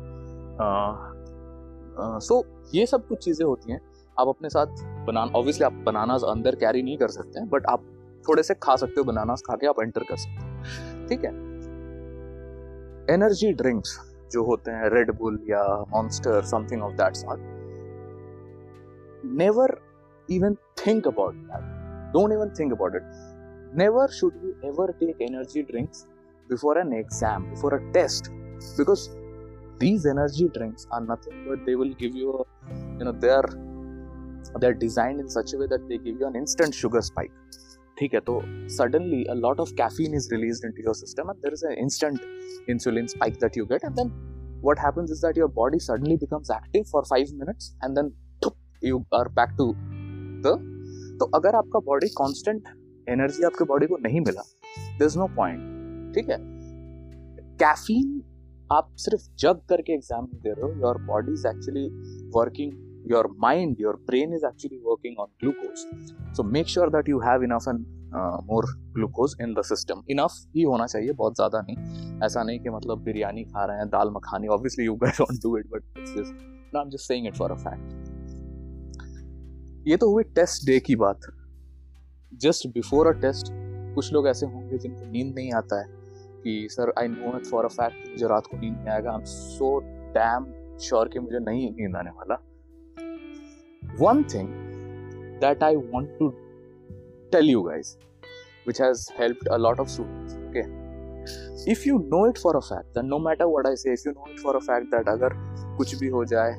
सो 2.24 2.44
ये 2.74 2.86
सब 2.86 3.08
कुछ 3.08 3.24
चीज़ें 3.26 3.46
होती 3.46 3.72
हैं। 3.72 3.80
आप 4.18 4.28
अपने 4.28 4.50
साथ 4.50 4.68
बनाना 5.08 5.38
ऑब्वियसली 5.38 5.66
आप 5.66 5.74
बनानास 5.86 6.24
अंदर 6.30 6.56
कैरी 6.56 6.82
नहीं 6.84 6.98
कर 6.98 7.08
सकते 7.08 7.46
बट 7.46 7.66
आप 7.70 7.84
थोड़े 8.30 8.44
से 8.44 8.54
खा 8.64 8.76
सकते 8.76 8.94
हो 8.98 9.04
बनानास 9.04 9.44
खा 9.48 9.56
के 9.56 9.68
आप 9.68 9.82
एंटर 9.82 10.04
कर 10.04 10.18
सकते 10.18 10.46
हो। 10.46 11.08
ठीक 11.08 11.24
है? 11.26 11.32
एनर्जी 13.16 13.52
ड्रिंक्स 13.54 14.00
जो 14.32 14.44
होते 14.44 14.72
हैं 14.72 14.90
रेड 14.90 15.12
बुल 15.20 15.40
या 15.50 15.64
Monster 15.92 16.42
something 16.46 16.84
of 16.84 16.94
that 16.94 17.16
sort 17.16 17.42
never 19.42 19.78
even 20.30 20.56
think 20.86 21.08
about 21.08 21.36
that 21.52 22.14
don't 22.14 22.34
even 22.34 22.50
think 22.60 22.74
about 22.74 22.96
it 22.96 23.76
never 23.78 24.08
should 24.08 24.34
you 24.44 24.54
ever 24.70 24.92
take 24.92 25.22
energy 25.22 25.62
drinks 25.62 26.06
before 26.50 26.80
an 26.80 26.94
exam 26.94 27.50
before 27.50 27.74
a 27.74 27.92
test 27.94 28.32
because 28.78 29.02
these 29.80 30.06
energy 30.06 30.46
drinks 30.54 30.86
are 30.92 31.02
nothing 31.02 31.42
but 31.48 31.66
they 31.66 31.76
will 31.76 31.92
give 31.98 32.16
you 32.16 32.32
a, 32.34 32.46
you 33.00 33.06
know 33.06 33.12
they're 33.26 33.50
they're 34.56 34.74
designed 34.74 35.20
in 35.20 35.30
such 35.30 35.54
a 35.54 35.58
way 35.58 35.68
that 35.68 35.88
they 35.90 35.98
give 35.98 36.20
you 36.20 36.28
an 36.28 36.36
instant 36.36 36.80
sugar 36.84 37.02
spike 37.02 37.34
ठीक 38.00 38.14
है 38.14 38.20
तो 38.26 38.34
suddenly 38.74 39.20
a 39.34 39.36
lot 39.36 39.62
of 39.62 39.70
caffeine 39.78 40.16
is 40.18 40.28
released 40.32 40.66
into 40.66 40.84
your 40.88 40.94
system 40.98 41.30
and 41.32 41.46
there 41.46 41.54
is 41.54 41.64
an 41.70 41.78
instant 41.84 42.26
insulin 42.74 43.08
spike 43.14 43.40
that 43.44 43.56
you 43.60 43.66
get 43.72 43.86
and 43.90 44.02
then 44.02 44.12
what 44.68 44.80
happens 44.80 45.12
is 45.12 45.22
that 45.22 45.40
your 45.42 45.48
body 45.60 45.80
suddenly 45.80 46.18
becomes 46.18 46.52
active 46.58 46.88
for 46.88 47.04
five 47.06 47.32
minutes 47.40 47.76
and 47.82 47.98
then 47.98 48.12
you 48.82 49.06
are 49.12 49.28
back 49.40 49.56
to 49.62 49.70
the 50.48 50.58
तो 51.20 51.26
अगर 51.36 51.56
आपका 51.56 51.80
body 51.86 52.08
constant 52.18 52.68
energy 53.10 53.44
आपके 53.46 53.66
body 53.66 53.86
को 53.88 53.98
नहीं 54.02 54.20
मिला 54.22 54.42
there 55.00 55.06
is 55.06 55.18
no 55.20 55.28
point 55.36 56.14
ठीक 56.16 56.30
है 56.30 56.38
caffeine 57.62 58.12
आप 58.72 58.90
सिर्फ़ 59.00 59.24
जग 59.40 59.62
करके 59.70 59.94
एग्ज़ाम 59.94 60.26
दे 60.44 60.50
रहे 60.50 60.62
हो 60.62 60.70
your 60.82 61.02
body 61.06 61.34
is 61.34 61.48
actually 61.48 61.88
working 62.36 62.72
your 63.12 63.28
mind 63.40 63.76
your 63.82 63.96
brain 64.08 64.34
is 64.34 64.46
actually 64.46 64.78
working 64.86 65.20
on 65.20 65.28
glucose 65.42 66.34
so 66.38 66.44
make 66.52 66.68
sure 66.70 66.90
that 66.92 67.10
you 67.10 67.20
have 67.22 67.44
enough 67.44 67.68
and 67.68 67.86
more 68.50 68.66
glucose 68.94 69.36
in 69.42 69.54
the 69.54 69.62
system 69.66 70.04
enough 70.10 70.36
ही 70.56 70.64
होना 70.64 70.86
चाहिए, 70.88 71.12
बहुत 71.14 71.36
ज़्यादा 71.36 71.62
नहीं। 71.62 71.78
ऐसा 72.26 72.44
नहीं 72.44 72.60
कि 72.60 72.70
मतलब 72.70 73.04
बिरयानी 73.04 73.44
खा 73.46 73.66
रहे 73.66 73.78
हैं, 73.78 73.88
dal 73.90 74.12
makhani 74.12 74.48
obviously 74.48 74.86
you 74.86 74.96
guys 74.96 75.18
don't 75.18 75.42
do 75.44 75.58
it 75.58 75.68
but 75.72 75.98
it's 75.98 76.14
just 76.14 76.76
I 76.76 76.82
am 76.82 76.90
just 76.90 77.08
saying 77.08 77.28
it 77.28 77.36
for 77.36 77.52
a 77.52 77.56
fact 77.58 77.86
ये 79.88 79.98
तो 79.98 80.12
हुई 80.12 80.24
टेस्ट 80.36 80.66
डे 80.68 80.80
की 80.80 80.96
बात। 80.96 81.20
जस्ट 82.42 82.68
बिफोर 82.74 83.08
अ 83.08 83.12
टेस्ट 83.22 83.52
कुछ 83.96 84.12
लोग 84.14 84.28
ऐसे 84.28 84.46
होंगे 84.46 84.78
जिनको 84.78 85.12
नींद 85.12 85.34
नहीं 85.36 85.52
आता 85.54 85.80
है 85.80 85.88
कि, 86.44 86.68
sir 86.72 86.94
I 87.00 87.08
know 87.08 87.38
it 87.38 87.46
for 87.46 87.66
a 87.66 87.70
fact 87.70 88.10
मुझे 88.10 88.28
रात 88.28 88.48
को 88.48 88.58
नींद 88.58 88.74
नहीं 88.74 88.90
आएगा। 88.90 89.12
I 89.12 89.18
am 89.18 89.26
so 89.28 89.80
damn 90.14 90.52
sure 90.80 91.10
कि 91.10 91.20
मुझे 91.20 91.40
नहीं 91.42 91.72
नींद 91.72 91.96
आने 91.96 92.10
वाला। 92.10 92.36
One 94.01 94.23
thing 94.35 94.49
that 95.41 95.63
I 95.65 95.77
want 95.77 96.19
to 96.19 96.29
tell 97.33 97.51
you 97.51 97.63
guys 97.63 97.97
which 98.67 98.79
has 98.83 99.01
helped 99.15 99.49
a 99.55 99.57
lot 99.61 99.81
of 99.83 99.89
students 99.93 100.35
okay 100.49 100.63
if 101.73 101.81
you 101.87 101.95
know 102.13 102.21
it 102.33 102.37
for 102.43 102.53
a 102.59 102.61
fact 102.67 102.99
then 102.99 103.09
no 103.13 103.19
matter 103.25 103.49
what 103.53 103.69
i 103.71 103.73
say 103.81 103.95
if 103.99 104.05
you 104.09 104.13
know 104.19 104.29
it 104.35 104.39
for 104.45 104.55
a 104.59 104.61
fact 104.69 104.93
that 104.93 105.11
अगर 105.15 105.35
कुछ 105.79 105.95
भी 106.03 106.09
हो 106.15 106.25
जाए 106.35 106.53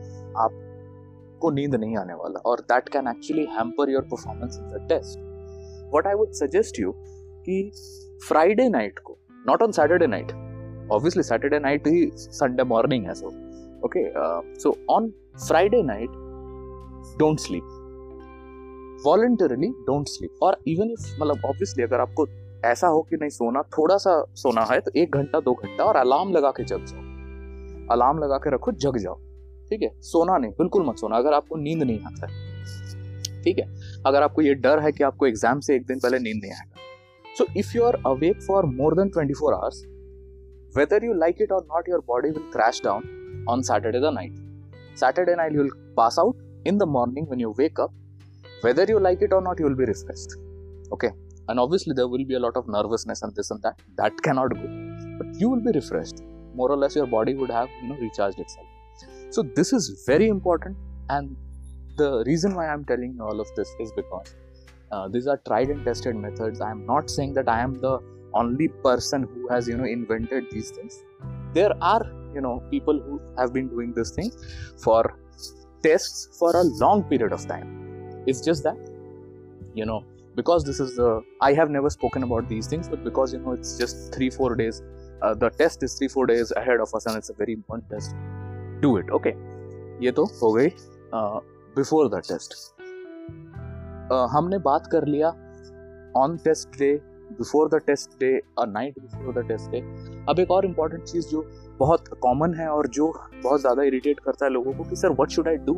आपको 0.45 1.51
नींद 1.59 1.75
नहीं 1.75 1.97
आने 2.03 2.19
वाला 2.23 2.41
और 2.51 2.65
that 2.73 2.89
can 2.97 3.07
actually 3.15 3.45
hamper 3.57 3.91
your 3.91 4.07
performance 4.11 4.59
in 4.61 4.67
the 4.75 4.85
test 4.89 5.19
what 5.93 6.07
I 6.07 6.21
would 6.23 6.31
suggest 6.43 6.79
you 6.79 6.93
कि 7.47 7.59
फ्राइडे 8.27 8.67
नाइट 8.69 8.99
को 9.07 9.17
not 9.45 9.61
on 9.61 9.73
Saturday 9.73 10.07
night. 10.07 10.33
Obviously, 10.89 11.23
Saturday 11.23 11.59
night 11.59 11.85
is 11.85 12.27
Sunday 12.31 12.63
morning 12.63 13.07
as 13.07 13.21
well. 13.21 13.35
Okay, 13.83 14.11
uh, 14.15 14.41
so 14.57 14.77
on 14.87 15.13
Friday 15.47 15.81
night, 15.83 16.09
don't 17.22 17.36
sleep 17.36 17.62
वॉल्टरली 19.06 19.68
don't 19.68 20.08
sleep 20.08 20.34
और 20.42 20.56
even 20.68 20.90
if 20.90 21.22
मतलब 21.22 21.44
obviously 21.44 21.84
अगर 21.84 22.00
आपको 22.00 22.26
ऐसा 22.64 22.86
हो 22.86 23.02
कि 23.02 23.16
नहीं 23.16 23.30
सोना 23.30 23.62
थोड़ा 23.62 23.96
सा 23.96 24.24
सोना 24.34 24.62
है 24.70 24.80
तो 24.80 24.90
एक 24.96 25.14
घंटा 25.14 25.40
दो 25.40 25.54
घंटा 25.54 25.84
और 25.84 25.96
अलार्म 25.96 26.32
लगा 26.32 26.50
के 26.50 26.64
जग 26.64 26.84
जाओ। 26.84 27.00
अलार्म 27.92 28.18
लगा 28.18 28.38
के 28.38 28.54
रखो 28.54 28.72
जग 28.72 28.96
जाओ। 28.96 29.14
ठीक 29.70 29.82
है? 29.82 30.00
सोना 30.00 30.38
नहीं 30.38 30.50
बिल्कुल 30.50 30.86
मत 30.86 30.96
सोना। 30.96 31.16
अगर 31.16 31.32
आपको 31.32 31.56
नींद 31.56 31.82
नहीं 31.82 32.00
आता 32.00 32.26
है 32.26 32.48
ठीक 33.42 33.58
है? 33.58 33.76
अगर 34.06 34.22
आपको 34.22 34.42
ये 34.42 34.54
डर 34.54 34.78
है 34.78 34.92
कि 34.92 35.04
आपको 35.04 35.26
एग्ज़ाम 35.26 35.60
से 35.60 35.76
एक 35.76 35.86
दिन 35.86 35.98
पहले 35.98 36.18
नींद 36.18 36.40
नहीं 36.42 36.52
आएगा। 36.52 36.74
So, 37.38 37.44
if 37.56 37.66
you 37.76 37.82
are 37.86 37.96
awake 38.12 38.38
for 38.50 38.62
more 38.66 38.94
than 38.98 39.10
24 39.16 39.52
hours, 39.54 39.76
whether 40.76 40.98
you 41.06 41.12
like 41.22 41.36
it 41.46 41.52
or 41.56 41.62
not, 41.64 41.88
your 41.88 42.00
body 42.02 42.30
will 42.30 42.48
crash 42.56 42.80
down 42.80 43.00
on 43.48 43.62
Saturday 43.62 44.00
the 44.00 44.10
night. 44.10 44.34
Saturday 45.02 45.36
night, 45.36 45.52
you 45.52 45.62
will 45.62 45.76
pass 45.96 46.18
out. 46.24 46.47
In 46.64 46.78
the 46.78 46.86
morning, 46.86 47.26
when 47.28 47.38
you 47.38 47.54
wake 47.56 47.78
up, 47.78 47.92
whether 48.62 48.84
you 48.84 48.98
like 49.00 49.22
it 49.22 49.32
or 49.32 49.40
not, 49.40 49.58
you 49.58 49.66
will 49.66 49.76
be 49.76 49.84
refreshed. 49.84 50.34
Okay. 50.92 51.10
And 51.48 51.58
obviously, 51.58 51.94
there 51.94 52.08
will 52.08 52.24
be 52.24 52.34
a 52.34 52.40
lot 52.40 52.56
of 52.56 52.68
nervousness 52.68 53.22
and 53.22 53.34
this 53.34 53.50
and 53.50 53.62
that. 53.62 53.80
That 53.96 54.20
cannot 54.22 54.50
go. 54.54 54.66
But 55.18 55.40
you 55.40 55.48
will 55.48 55.60
be 55.60 55.72
refreshed. 55.72 56.22
More 56.54 56.70
or 56.70 56.76
less, 56.76 56.94
your 56.96 57.06
body 57.06 57.34
would 57.34 57.50
have, 57.50 57.68
you 57.82 57.88
know, 57.88 57.96
recharged 57.96 58.38
itself. 58.38 58.66
So, 59.30 59.42
this 59.42 59.72
is 59.72 60.04
very 60.06 60.28
important. 60.28 60.76
And 61.08 61.36
the 61.96 62.22
reason 62.26 62.54
why 62.54 62.68
I'm 62.68 62.84
telling 62.84 63.14
you 63.14 63.22
all 63.22 63.40
of 63.40 63.48
this 63.56 63.74
is 63.80 63.92
because 63.92 64.34
uh, 64.90 65.08
these 65.08 65.26
are 65.26 65.40
tried 65.46 65.68
and 65.68 65.84
tested 65.84 66.16
methods 66.16 66.60
i 66.60 66.70
am 66.70 66.84
not 66.86 67.10
saying 67.10 67.32
that 67.38 67.48
i 67.48 67.60
am 67.60 67.74
the 67.86 67.98
only 68.34 68.68
person 68.86 69.22
who 69.32 69.48
has 69.48 69.68
you 69.68 69.76
know 69.76 69.84
invented 69.84 70.44
these 70.50 70.70
things 70.70 71.04
there 71.52 71.72
are 71.80 72.04
you 72.34 72.40
know 72.40 72.62
people 72.70 72.98
who 73.06 73.20
have 73.38 73.52
been 73.52 73.68
doing 73.68 73.92
this 73.98 74.10
thing 74.10 74.30
for 74.84 75.02
tests 75.83 76.37
for 76.39 76.51
a 76.55 76.63
long 76.83 77.03
period 77.03 77.33
of 77.37 77.45
time 77.47 77.69
it's 78.27 78.41
just 78.41 78.63
that 78.63 78.77
you 79.75 79.85
know 79.85 80.03
because 80.35 80.63
this 80.63 80.79
is 80.79 80.95
the 80.95 81.09
i 81.41 81.53
have 81.53 81.69
never 81.69 81.89
spoken 81.89 82.23
about 82.23 82.47
these 82.49 82.67
things 82.67 82.89
but 82.89 83.03
because 83.03 83.33
you 83.33 83.39
know 83.39 83.53
it's 83.53 83.77
just 83.77 84.13
3 84.13 84.29
4 84.29 84.55
days 84.55 84.81
uh, 85.21 85.33
the 85.33 85.49
test 85.49 85.83
is 85.83 85.97
3 85.99 86.07
4 86.07 86.27
days 86.33 86.53
ahead 86.63 86.79
of 86.79 86.93
us 86.99 87.05
and 87.05 87.17
it's 87.17 87.29
a 87.29 87.37
very 87.41 87.53
important 87.53 87.89
test 87.89 88.15
do 88.87 88.95
it 89.01 89.17
okay 89.19 89.35
ये 90.01 90.11
तो 90.11 90.23
हो 90.41 90.51
गई 90.53 90.69
before 91.75 92.07
the 92.09 92.21
test 92.27 92.53
हमने 94.31 94.57
बात 94.67 94.87
कर 94.91 95.05
लिया 95.07 95.29
on 96.21 96.37
test 96.45 96.77
day 96.79 96.89
before 97.38 97.68
the 97.68 97.80
test 97.86 98.18
day 98.20 98.30
a 98.58 98.64
night 98.68 98.98
before 98.98 99.34
the 99.34 99.46
test 99.48 99.70
day 99.70 99.80
अब 100.28 100.40
एक 100.40 100.50
और 100.50 100.66
इंपॉर्टेंट 100.66 101.02
चीज़ 101.02 101.28
जो 101.28 101.42
बहुत 101.78 102.08
कॉमन 102.22 102.54
है 102.54 102.68
और 102.68 102.86
जो 102.88 103.06
बहुत 103.42 103.60
ज़्यादा 103.60 103.82
इरिटेट 103.82 104.20
करता 104.20 104.44
है 104.46 104.50
लोगों 104.52 104.72
को 104.72 104.84
कि 104.84 104.96
sir 104.96 105.10
what 105.10 105.30
should 105.30 105.48
I 105.48 105.56
do 105.66 105.74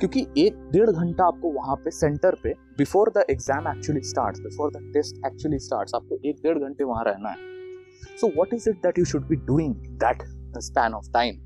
क्योंकि 0.00 0.26
एक 0.38 0.56
डेढ़ 0.72 0.90
घंटा 0.90 1.24
आपको 1.24 1.52
वहाँ 1.52 1.76
पे 1.76 1.90
सेंटर 1.90 2.34
पे 2.42 2.54
before 2.78 3.10
the 3.16 3.24
exam 3.30 3.68
actually 3.68 4.00
start 4.04 4.38
before 4.38 4.70
the 4.70 4.90
test 4.94 5.26
actually 5.26 5.58
start 5.58 5.94
आपको 5.94 6.18
एक 6.24 6.40
डेढ़ 6.42 6.58
घंटे 6.58 6.84
वहाँ 6.84 7.04
रहना 7.04 7.28
है। 7.28 8.16
So 8.20 8.32
what 8.36 8.54
is 8.54 8.68
it 8.70 8.76
that 8.76 8.98
you 8.98 9.04
should 9.04 9.26
be 9.28 9.36
doing 9.46 9.74
that 10.04 10.22
span 10.62 10.94
of 10.94 11.10
time 11.12 11.40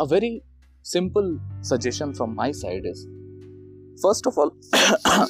a 0.00 0.04
very 0.12 0.40
simple 0.84 1.36
suggestion 1.64 2.12
from 2.12 2.34
my 2.34 2.52
side 2.52 2.86
is 2.86 3.06
first 3.98 4.26
of 4.26 4.38
all, 4.38 4.50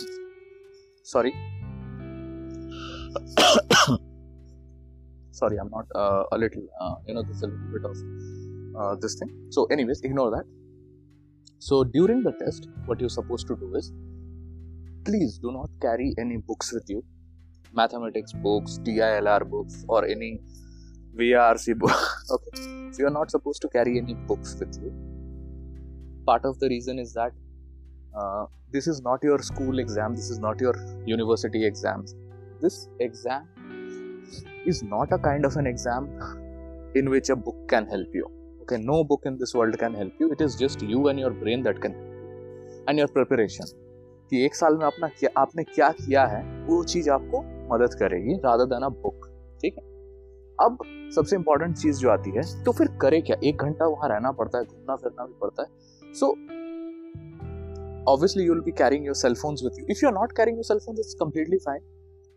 sorry 1.06 1.32
sorry 5.30 5.56
i'm 5.58 5.70
not 5.70 5.86
uh, 5.94 6.24
a 6.32 6.38
little 6.38 6.66
uh, 6.80 6.94
you 7.06 7.14
know 7.14 7.22
there's 7.22 7.42
a 7.42 7.46
little 7.46 7.72
bit 7.72 7.84
of 7.84 7.96
uh, 8.78 8.96
this 8.96 9.14
thing. 9.14 9.30
So 9.50 9.66
anyways 9.66 10.00
ignore 10.02 10.30
that. 10.30 10.44
So 11.58 11.84
during 11.84 12.22
the 12.22 12.32
test 12.32 12.68
what 12.86 13.00
you're 13.00 13.08
supposed 13.08 13.46
to 13.48 13.56
do 13.56 13.74
is 13.74 13.92
please 15.04 15.38
do 15.38 15.52
not 15.52 15.70
carry 15.80 16.14
any 16.18 16.38
books 16.38 16.72
with 16.72 16.84
you. 16.88 17.04
Mathematics 17.72 18.32
books 18.32 18.78
dilr 18.84 19.48
books 19.48 19.84
or 19.88 20.04
any 20.06 20.40
vrc 21.16 21.78
book 21.78 21.96
okay. 22.30 22.62
So 22.92 22.98
you're 22.98 23.10
not 23.10 23.30
supposed 23.30 23.62
to 23.62 23.68
carry 23.68 23.98
any 23.98 24.14
books 24.14 24.56
with 24.58 24.78
you. 24.82 24.92
Part 26.26 26.44
of 26.44 26.58
the 26.58 26.68
reason 26.68 26.98
is 26.98 27.12
that 27.14 27.32
uh, 28.16 28.46
this 28.70 28.86
is 28.86 29.02
not 29.02 29.22
your 29.22 29.40
school 29.40 29.78
exam. 29.78 30.14
This 30.14 30.30
is 30.30 30.38
not 30.38 30.60
your 30.60 30.74
university 31.04 31.64
exams 31.66 32.14
this 32.60 32.88
exam 33.00 33.42
is 34.66 34.82
not 34.82 35.12
a 35.12 35.18
kind 35.18 35.44
of 35.44 35.56
an 35.56 35.66
exam 35.66 36.08
in 36.94 37.10
which 37.10 37.30
a 37.30 37.36
book 37.36 37.56
can 37.68 37.86
help 37.86 38.14
you. 38.14 38.26
Okay, 38.62 38.78
no 38.78 39.04
book 39.04 39.22
in 39.26 39.38
this 39.38 39.54
world 39.54 39.78
can 39.78 39.94
help 39.94 40.20
you. 40.20 40.32
It 40.32 40.40
is 40.40 40.56
just 40.56 40.82
you 40.82 41.08
and 41.08 41.18
your 41.20 41.30
brain 41.30 41.64
that 41.64 41.80
can 41.80 41.92
help 41.92 42.12
you. 42.12 42.84
And 42.88 42.98
your 42.98 43.08
preparation. 43.16 43.72
कि 44.30 44.44
एक 44.44 44.54
साल 44.54 44.76
में 44.76 44.84
अपना 44.86 45.08
क्या, 45.18 45.30
आपने 45.40 45.62
क्या 45.64 45.88
किया 45.98 46.24
है, 46.26 46.42
वो 46.66 46.82
चीज़ 46.92 47.10
आपको 47.10 47.40
मदद 47.74 47.94
करेगी 48.00 48.34
राधा 48.44 48.64
देना 48.74 48.88
बुक 48.88 49.26
ठीक 49.62 49.74
है? 49.78 49.82
अब 50.66 50.78
सबसे 51.14 51.36
इंपॉर्टेंट 51.36 51.76
चीज़ 51.76 51.98
जो 52.00 52.10
आती 52.10 52.30
है 52.36 52.42
तो 52.64 52.72
फिर 52.78 52.88
करे 53.00 53.20
क्या? 53.20 53.36
एक 53.44 53.62
घंटा 53.62 53.86
वहाँ 53.86 54.08
रहना 54.08 54.32
पड़ता 54.38 54.58
है, 54.58 54.64
घूमना 54.64 54.96
फिरना 54.96 55.26
भी 55.26 55.34
पड़ता 55.40 55.62
है। 55.62 56.12
So 56.14 56.30
obviously 58.12 58.44
you 58.44 58.52
will 58.52 58.62
be 58.62 58.72
carrying 58.78 59.06
your 59.06 59.14
cell 59.14 59.34
phones 59.42 59.64
with 59.64 59.78
you 59.78 59.86
if 59.90 60.04
you 60.04 60.08
are 60.08 60.14
not 60.14 60.32
carrying 60.36 60.56
your 60.56 60.64
cell 60.64 60.78
phone 60.86 60.98
it's 60.98 61.14
completely 61.20 61.58
fine 61.66 61.80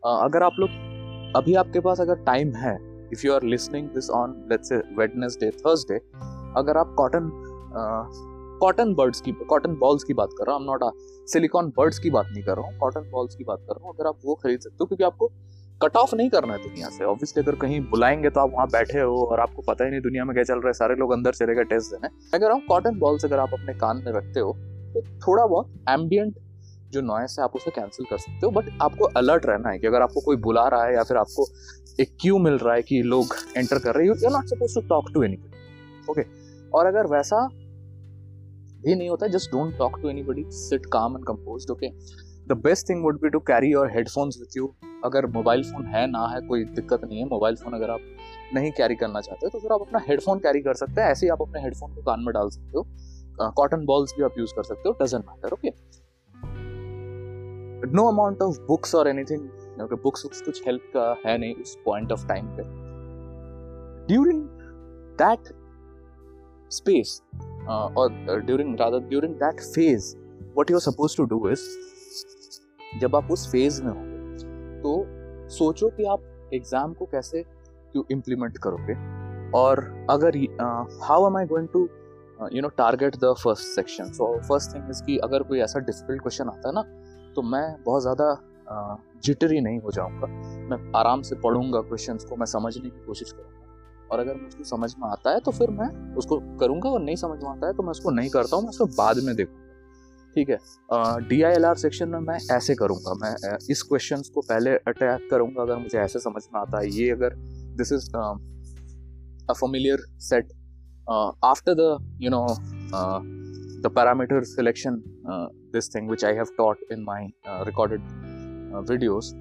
अगर 0.08 0.44
आप 0.44 0.56
लोग 0.60 0.70
अभी 1.36 1.54
आपके 1.56 1.80
पास 1.80 2.02
अगर 2.02 2.16
टाइम 2.26 2.54
है 2.56 2.76
if 3.14 3.26
you 3.26 3.34
are 3.34 3.44
listening 3.44 3.88
this 3.88 4.10
on 4.10 4.36
let's 4.52 4.72
Wednesday 4.98 5.50
Thursday 5.60 5.96
अगर 6.60 6.78
आप 6.78 6.94
कॉटन 6.98 7.30
कॉटन 8.62 8.94
बर्ड्स 8.96 9.22
की 9.22 9.32
कॉटन 9.50 9.76
बॉल्स 9.76 10.04
की 10.04 10.14
बात 10.14 10.30
कर 10.38 10.48
रहा 10.48 10.56
हूँ 10.56 10.66
नॉट 10.66 10.84
सिलिकॉन 11.30 11.68
बर्ड्स 11.78 12.00
की 12.00 12.10
बात 12.10 12.26
नहीं 12.32 12.44
कर 12.44 12.56
रहा 12.58 12.68
हूँ 12.68 12.78
कॉटन 12.80 13.10
बॉल्स 13.12 13.36
की 13.36 13.44
बात 13.44 13.60
कर 13.60 13.74
रहा 13.74 13.86
हूँ, 13.86 13.94
अगर 13.96 14.08
आप 14.08 14.18
वो 14.26 14.36
खरीद 14.36 14.60
सकते 14.60 14.78
हो, 14.82 14.86
क्योंकि 14.86 15.04
आपको 15.04 15.28
कट 15.82 15.98
ऑफ़ 15.98 16.16
नहीं 16.16 16.30
करना 16.30 16.54
है 16.54 16.60
दुनिया 16.60 16.90
से। 16.90 17.04
ऑब्वियसली 17.06 17.44
अगर 17.44 17.56
कहीं 17.56 17.80
बुलाएँगे 17.90 18.30
तो 18.30 18.40
आप 18.42 18.52
वहाँ 18.54 18.68
बैठे 18.68 19.00
हो 19.00 19.16
और 19.26 19.40
आपको 19.40 19.62
पता 19.62 19.86
ही 19.86 19.92
नहीं 19.92 20.02
दुनिया 20.02 20.26
में 20.26 20.34
क्या 20.34 20.44
चल 20.44 20.56
रहा 20.56 20.68
है, 20.68 20.74
सारे 20.74 20.96
लोग 20.96 21.12
अंदर 21.14 21.34
चले 21.34 21.56
गए 21.56 21.64
टेस्ट 21.66 21.92
देने। 21.92 22.10
अगर 22.34 22.52
हम 22.52 22.66
कॉटन 22.70 23.00
बॉल्स 23.00 23.26
अगर 23.26 23.40
आप 23.40 23.54
अपने 23.54 23.74
कान 23.74 24.02
में 24.06 24.12
रखते 24.14 24.40
हो 24.40 24.54
तो 24.94 25.02
थोड़ा 25.20 25.46
बहुत 25.46 25.74
एम्बियंट 25.90 26.36
जो 26.91 27.01
नॉइस 27.01 27.36
है, 27.39 27.44
आप 27.44 27.56
उसे 27.56 27.72
कैंसिल 27.72 28.06
कर 28.10 28.17
सकते 28.17 28.46
हो 28.46 28.51
बट 28.51 28.70
आपको 28.82 29.06
अलर्ट 29.17 29.46
रहना 29.46 29.70
है 29.70 29.79
कि 29.79 29.88
अगर 29.88 30.01
आपको 30.01 30.22
कोई 30.22 30.36
बुला 30.46 30.67
रहा 30.67 30.86
है 30.86 30.94
या 30.94 31.03
फिर 31.03 31.17
आपको 31.17 31.48
एक 32.00 32.15
क्यू 32.22 32.38
मिल 32.39 32.58
रहा 32.58 32.74
है 32.75 32.82
कि 32.82 33.01
लोग 33.03 33.36
एंटर 33.58 33.79
कर 33.79 33.96
रहे 33.96 34.08
हैं 34.08 34.13
you 34.24 34.29
not 34.29 34.46
suppose 34.46 34.75
to 34.75 34.88
talk 34.88 35.12
to 35.13 35.24
any 35.24 35.38
okay 36.10 36.24
और 36.70 36.86
अगर 36.86 37.08
वैसा 37.08 37.48
भी 38.84 38.96
नहीं 38.96 39.10
होता 39.10 39.27
just 39.27 39.51
don't 39.51 39.77
talk 39.77 40.00
to 40.01 40.10
anybody 40.10 40.44
sit 40.56 40.86
calm 40.94 41.15
and 41.17 41.25
compose 41.25 41.70
okay 41.72 41.89
the 42.48 42.58
best 42.63 42.89
thing 42.89 43.03
would 43.03 43.22
be 43.22 43.29
to 43.29 43.39
carry 43.48 43.72
your 43.72 43.91
headphones 43.91 44.38
with 44.39 44.58
you 44.58 44.74
अगर 45.06 45.25
मोबाइल 45.32 45.63
फ़ोन 45.63 45.86
है, 45.86 46.06
ना 46.12 46.27
है, 46.27 46.41
कोई 46.48 46.63
दिक्कत 46.65 47.01
नहीं 47.03 47.20
है 47.20 47.25
मोबाइल 47.25 47.56
फ़ोन 47.56 47.74
अगर 47.74 47.89
आप 47.89 48.00
नहीं 48.56 48.72
कैरी 48.72 48.96
करना 48.96 49.22
चाहते 49.22 49.50
तो 49.50 49.60
फिर 49.60 49.72
आप 49.72 49.82
अपना 49.82 50.00
हेडफोन 50.08 50.39
कैरी 50.39 50.62
कर 50.62 50.74
सकते 50.74 51.01
हैं, 51.01 51.08
ऐसे 51.10 51.25
ही 51.25 51.29
आप 51.32 51.41
अपने 51.41 51.62
हेडफोन 51.62 51.96
को 51.96 52.01
कान 52.01 52.20
में 52.20 52.34
डाल 52.34 52.50
सकते 52.50 52.77
हो। 52.77 53.51
कॉटन 53.57 53.85
बॉल्स 53.85 54.14
भी 54.18 54.24
आप 54.24 54.38
यूज़ 54.40 54.53
कर 54.55 54.64
सकते 54.64 54.90
हो 54.90 54.98
doesn't 55.01 55.24
matter 55.25 55.53
okay 55.53 55.70
no 57.85 58.07
amount 58.07 58.42
of 58.42 58.59
books 58.68 58.96
और 58.96 59.07
एनीथिंग 59.07 59.50
बुक्स 60.03 60.24
कुछ 60.46 60.61
हेल्प 60.68 60.92
का 60.94 61.09
है 61.25 61.37
नहीं 61.37 61.55
उस 61.61 61.75
पॉइंट 61.85 62.11
ऑफ़ 62.11 62.27
टाइम 62.27 62.46
पे. 62.57 62.63
ड्यूरिंग 64.07 64.42
दैट 65.20 65.53
स्पेस 66.72 67.22
और 67.70 68.42
during 68.46 68.75
rather 68.79 69.00
during 69.09 69.35
that 69.35 69.59
phase 69.63 70.16
what 70.18 70.72
you 70.72 70.79
suppose 70.79 71.18
to 71.18 71.24
do 71.25 71.50
is 71.50 71.61
जब 73.01 73.16
आप 73.16 73.31
उस 73.31 73.51
फ़ेज़ 73.51 73.81
में 73.83 73.92
हो 73.92 74.01
तो 74.81 75.03
सोचो 75.57 75.90
कि 75.98 76.05
आप 76.11 76.24
एग्ज़ाम 76.53 76.94
को 76.94 77.05
कैसे 77.05 77.44
क्यों 77.44 78.03
इम्प्लीमेंट 78.11 78.57
करोगे? 78.63 78.94
और 79.57 79.79
अगर 80.09 80.37
how 81.03 81.27
am 81.27 81.37
I 81.37 81.46
going 81.46 81.68
to 81.74 81.87
you 82.53 82.61
know 82.61 82.70
target 82.77 83.16
the 83.16 83.33
first 83.44 83.75
section 83.75 84.11
so 84.13 84.25
first 84.40 84.74
thing 84.74 84.90
is 84.90 85.03
कि 85.03 85.18
अगर 85.24 85.44
कोई 85.44 85.59
ऐसा 85.61 85.79
डिफ़िकल्ट 85.79 86.22
क्वेश्चन 86.22 86.50
आता 86.50 86.68
है 86.70 86.74
ना 86.75 86.83
तो 87.38 87.42
मैं 87.44 87.66
बहुत 87.84 88.02
ज़्यादा 88.02 88.28
जिटरी 89.24 89.60
नहीं 89.62 89.80
हो 89.80 89.92
जाऊँगा। 89.92 90.28
मैं 90.70 90.78
आराम 90.96 91.22
से 91.22 91.36
पढ़ूँगा 91.42 91.82
क्वेश्चंस 91.84 92.26
को, 92.26 92.36
मैं 92.36 92.46
समझने 92.48 92.90
की 92.90 93.06
कोशिश 93.06 93.32
करूँगा। 93.32 94.10
और 94.12 94.20
अगर 94.20 94.36
मुझको 94.36 94.64
समझ 94.66 94.94
में 95.00 95.08
आता 95.10 95.32
है 95.32 95.40
तो 95.40 95.52
फिर 95.52 95.70
मैं 95.72 95.88
उसको 96.16 96.38
करूँगा 96.60 96.90
और 96.90 97.02
नहीं 97.02 97.16
समझ 97.18 97.38
में 97.44 97.50
आता 97.50 97.68
है 97.68 97.74
तो 97.74 97.84
मैं 97.84 97.92
उसको 97.92 98.12
नहीं 98.12 98.30
करता 98.30 98.56
हूँ, 98.56 98.64
मैं 98.64 98.70
उसको 98.70 98.86
बाद 98.88 99.18
में 99.24 99.36
देखूँगा। 99.36 99.66
ठीक 100.36 100.50
है 100.50 100.58
D 101.30 101.42
I 101.42 101.54
L 101.54 101.66
R 101.66 101.76
section 101.78 102.10
में 102.10 102.20
मैं 102.22 102.38
ऐसे 102.52 102.76
करूँगा, 102.76 103.14
मैं 103.16 103.58
इस 103.72 103.82
क्वेश्चन 103.84 104.22
को 104.34 104.42
पहले 104.44 104.76
अटैक 104.88 105.28
करूँगा, 105.32 105.62
अगर 105.62 105.78
मुझे 105.78 105.98
ऐसे 106.00 106.20
समझ 106.20 106.44
में 106.46 106.60
आता 106.62 106.80
है, 106.80 106.90
ये 106.90 107.10
अगर 107.12 107.36
this 107.78 107.92
is 107.94 108.10
a 108.16 109.54
familiar 109.54 110.06
set 110.22 110.54
after 111.46 111.74
the 111.76 111.98
you 112.22 112.30
know 112.30 112.46
the 113.88 113.94
parameter 113.98 114.44
selection 114.54 115.02
uh, 115.32 115.48
this 115.74 115.92
thing 115.96 116.08
which 116.14 116.24
i 116.30 116.36
have 116.38 116.56
taught 116.62 116.88
in 116.94 117.04
my 117.10 117.20
uh, 117.52 117.60
recorded 117.68 118.02
uh, 118.14 118.82
videos 118.94 119.36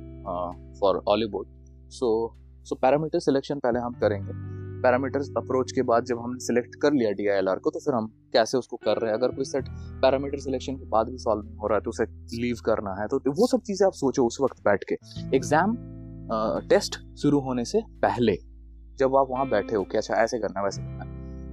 for 0.80 0.90
Hollywood. 1.06 1.46
So 1.96 2.08
so 2.68 2.76
parameter 2.84 3.20
selection 3.24 3.60
पहले 3.64 3.80
हम 3.80 3.92
करेंगे। 4.02 4.32
Parameters 4.82 5.30
approach 5.36 5.72
के 5.72 5.82
बाद 5.90 6.04
जब 6.04 6.18
हमने 6.22 6.38
select 6.46 6.74
कर 6.82 6.92
लिया 6.92 7.10
DILR 7.20 7.58
को 7.64 7.70
तो 7.70 7.80
फिर 7.84 7.94
हम 7.94 8.06
कैसे 8.32 8.58
उसको 8.58 8.76
कर 8.84 8.98
रहे 8.98 9.10
हैं? 9.10 9.18
अगर 9.18 9.34
कोई 9.36 9.44
सेट 9.44 9.68
पैरामीटर 10.02 10.40
सिलेक्शन 10.40 10.76
के 10.76 10.88
बाद 10.94 11.10
भी 11.10 11.18
सॉल्व 11.18 11.42
नहीं 11.44 11.56
हो 11.62 11.68
रहा 11.68 11.78
है 11.78 11.82
तो 11.84 11.90
उसे 11.90 12.04
लीव 12.42 12.56
करना 12.66 12.94
है 13.00 13.06
तो 13.08 13.20
वो 13.40 13.46
सब 13.52 13.62
चीज़ें 13.68 13.86
आप 13.86 13.92
सोचो 14.02 14.26
उस 14.26 14.38
वक्त 14.42 14.62
बैठ 14.64 14.84
के। 14.92 14.98
एग्ज़ाम 15.36 15.76
टेस्ट 16.70 17.00
शुरू 17.22 17.40
होने 17.48 17.64
से 17.72 17.82
पहले 18.02 18.36
जब 18.98 19.16
आप 19.16 19.26
वहाँ 19.30 19.48
बैठे 19.50 19.76
हो 19.76 19.82
कि 19.84 19.98
अच्छा 19.98 20.14
ऐसे 20.24 20.38
करना 20.38 20.64
वैसे 20.64 20.82
करना 20.82 21.05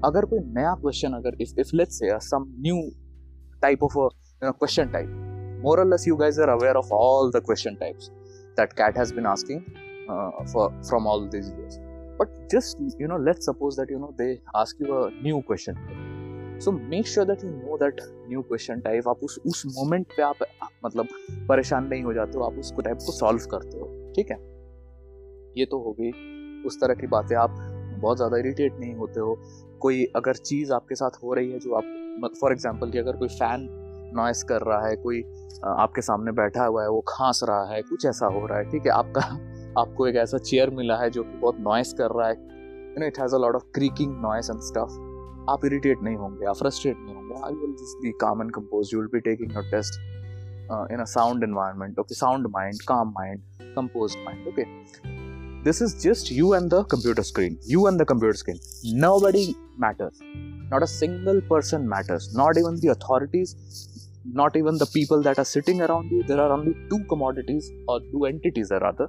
अगर 0.05 0.25
कोई 0.25 0.39
नया 0.39 0.73
क्वेश्चन 0.75 1.13
अगर 1.13 1.41
if 1.41 1.59
if 1.59 1.69
let's 1.73 1.99
say 1.99 2.19
some 2.19 2.45
new 2.59 2.81
type 3.61 3.83
of 3.83 3.93
question 4.43 4.89
type 4.89 5.09
more 5.63 5.85
less 5.85 6.07
you 6.07 6.15
guys 6.15 6.39
are 6.39 6.49
aware 6.49 6.75
of 6.75 6.93
all 6.93 7.31
the 7.31 7.35
question 7.35 7.75
types 7.75 8.09
that 8.57 8.73
CAT 8.73 8.97
has 8.97 9.15
been 9.15 9.25
asking 9.25 9.61
for 10.53 10.81
from 10.81 11.07
all 11.07 11.27
this 11.27 11.49
years 11.49 11.77
but 12.21 12.47
just 12.51 13.01
you 13.01 13.07
know 13.07 13.17
let's 13.17 13.45
suppose 13.45 13.81
that 13.81 13.91
you 13.91 13.99
know 13.99 14.15
they 14.17 14.41
ask 14.55 14.81
you 14.81 14.93
a 14.93 15.09
new 15.23 15.39
question 15.39 16.59
so 16.61 16.71
make 16.71 17.07
sure 17.07 17.27
that 17.27 17.43
you 17.43 17.49
know 17.49 17.77
that 17.77 18.01
new 18.29 18.41
question 18.41 18.79
type 18.79 19.07
आप 19.07 19.19
उस 19.23 19.39
उस 19.45 19.63
moment 19.65 20.07
पे 20.17 20.23
आप 20.23 20.35
मतलब 20.85 21.07
परेशान 21.49 21.87
नहीं 21.87 22.03
हो 22.03 22.13
जाते 22.13 22.37
हो, 22.37 22.43
आप 22.43 22.53
उसको 22.53 22.81
टाइप 22.81 22.97
को 22.97 23.11
सॉल्व 23.11 23.39
करते 23.51 23.79
हो, 23.79 24.13
ठीक 24.15 24.31
है? 24.31 24.37
ये 25.57 25.65
तो 25.65 25.79
हो 25.79 25.95
गई 25.99 26.11
उस 26.63 26.81
तरह 26.81 26.93
की 26.93 27.07
बातें। 27.07 27.35
आप 27.35 27.72
बहुत 28.03 28.17
ज़्यादा 28.17 28.37
इरिटेट 28.37 28.79
नहीं 28.79 28.93
होते 28.95 29.19
हो। 29.19 29.37
कोई 29.81 30.03
अगर 30.15 30.35
चीज़ 30.41 30.73
आपके 30.73 30.95
साथ 30.95 31.23
हो 31.23 31.33
रही 31.33 31.51
है 31.51 31.59
जो 31.59 31.73
आप 31.75 32.31
फॉर 32.41 32.51
एग्ज़ाम्पल 32.51 32.91
कि 32.91 32.97
अगर 32.97 33.17
कोई 33.17 33.27
फ़ैन 33.29 33.67
नॉइस 34.15 34.43
कर 34.43 34.61
रहा 34.61 34.85
है, 34.87 34.95
कोई 34.97 35.21
आपके 35.65 36.01
सामने 36.01 36.31
बैठा 36.33 36.65
हुआ 36.65 36.81
है, 36.83 36.89
वो 36.89 37.01
खांस 37.07 37.39
रहा 37.43 37.65
है, 37.65 37.81
कुछ 37.83 38.05
ऐसा 38.05 38.25
हो 38.27 38.45
रहा 38.45 38.57
है, 38.57 38.69
ठीक 38.71 38.85
है, 38.85 38.91
आपका, 38.91 39.21
आपको 39.81 40.07
एक 40.07 40.15
ऐसा 40.15 40.37
चेयर 40.39 40.69
मिला 40.71 40.97
है 40.97 41.09
जो 41.09 41.23
कि 41.23 41.37
बहुत 41.37 41.59
नॉइस 41.61 41.93
कर 41.93 42.11
रहा 42.17 42.27
है 42.27 42.33
you 42.33 42.99
know 42.99 43.05
it 43.07 43.19
has 43.19 43.35
a 43.35 43.37
lot 43.37 43.55
of 43.55 43.63
creaking 43.75 44.15
noise 44.21 44.49
and 44.49 44.59
stuff 44.61 44.99
आप 45.49 45.65
इरिटेट 45.65 46.03
नहीं 46.03 46.15
होंगे, 46.15 46.45
आप 46.45 46.55
फ्रस्ट्रेट 46.57 46.97
नहीं 46.97 47.15
होंगे। 47.15 47.41
I 47.45 47.53
will 47.55 47.73
just 47.73 48.03
be 48.03 48.11
calm 48.21 48.41
and 48.41 48.51
compose 48.51 48.93
you 48.93 48.99
will 48.99 49.09
be 49.13 49.19
taking 49.21 49.51
your 49.51 49.69
test 49.71 49.99
in 50.91 50.99
a 50.99 51.05
sound 51.09 51.43
environment 51.43 51.99
okay 51.99 52.15
sound 52.15 52.47
mind 52.53 52.81
calm 52.87 53.13
mind 53.17 53.41
compose 53.75 54.15
mind 54.25 54.47
okay 54.47 55.22
this 55.64 55.80
is 55.80 55.94
just 56.02 56.30
you 56.30 56.52
and 56.58 56.70
the 56.70 56.82
computer 56.84 57.22
screen 57.22 57.58
you 57.72 57.86
and 57.88 58.00
the 58.00 58.06
computer 58.12 58.38
screen 58.42 58.60
nobody 59.06 59.44
matters 59.76 60.20
not 60.72 60.82
a 60.82 60.90
single 61.00 61.40
person 61.52 61.88
matters 61.88 62.34
not 62.34 62.56
even 62.62 62.78
the 62.84 62.88
authorities 62.88 63.54
not 64.40 64.56
even 64.56 64.78
the 64.78 64.86
people 64.86 65.22
that 65.22 65.38
are 65.38 65.48
sitting 65.56 65.80
around 65.82 66.10
you 66.10 66.22
there 66.30 66.40
are 66.40 66.52
only 66.52 66.74
two 66.90 67.00
commodities 67.12 67.70
or 67.88 68.00
two 68.12 68.24
entities 68.26 68.70
rather 68.86 69.08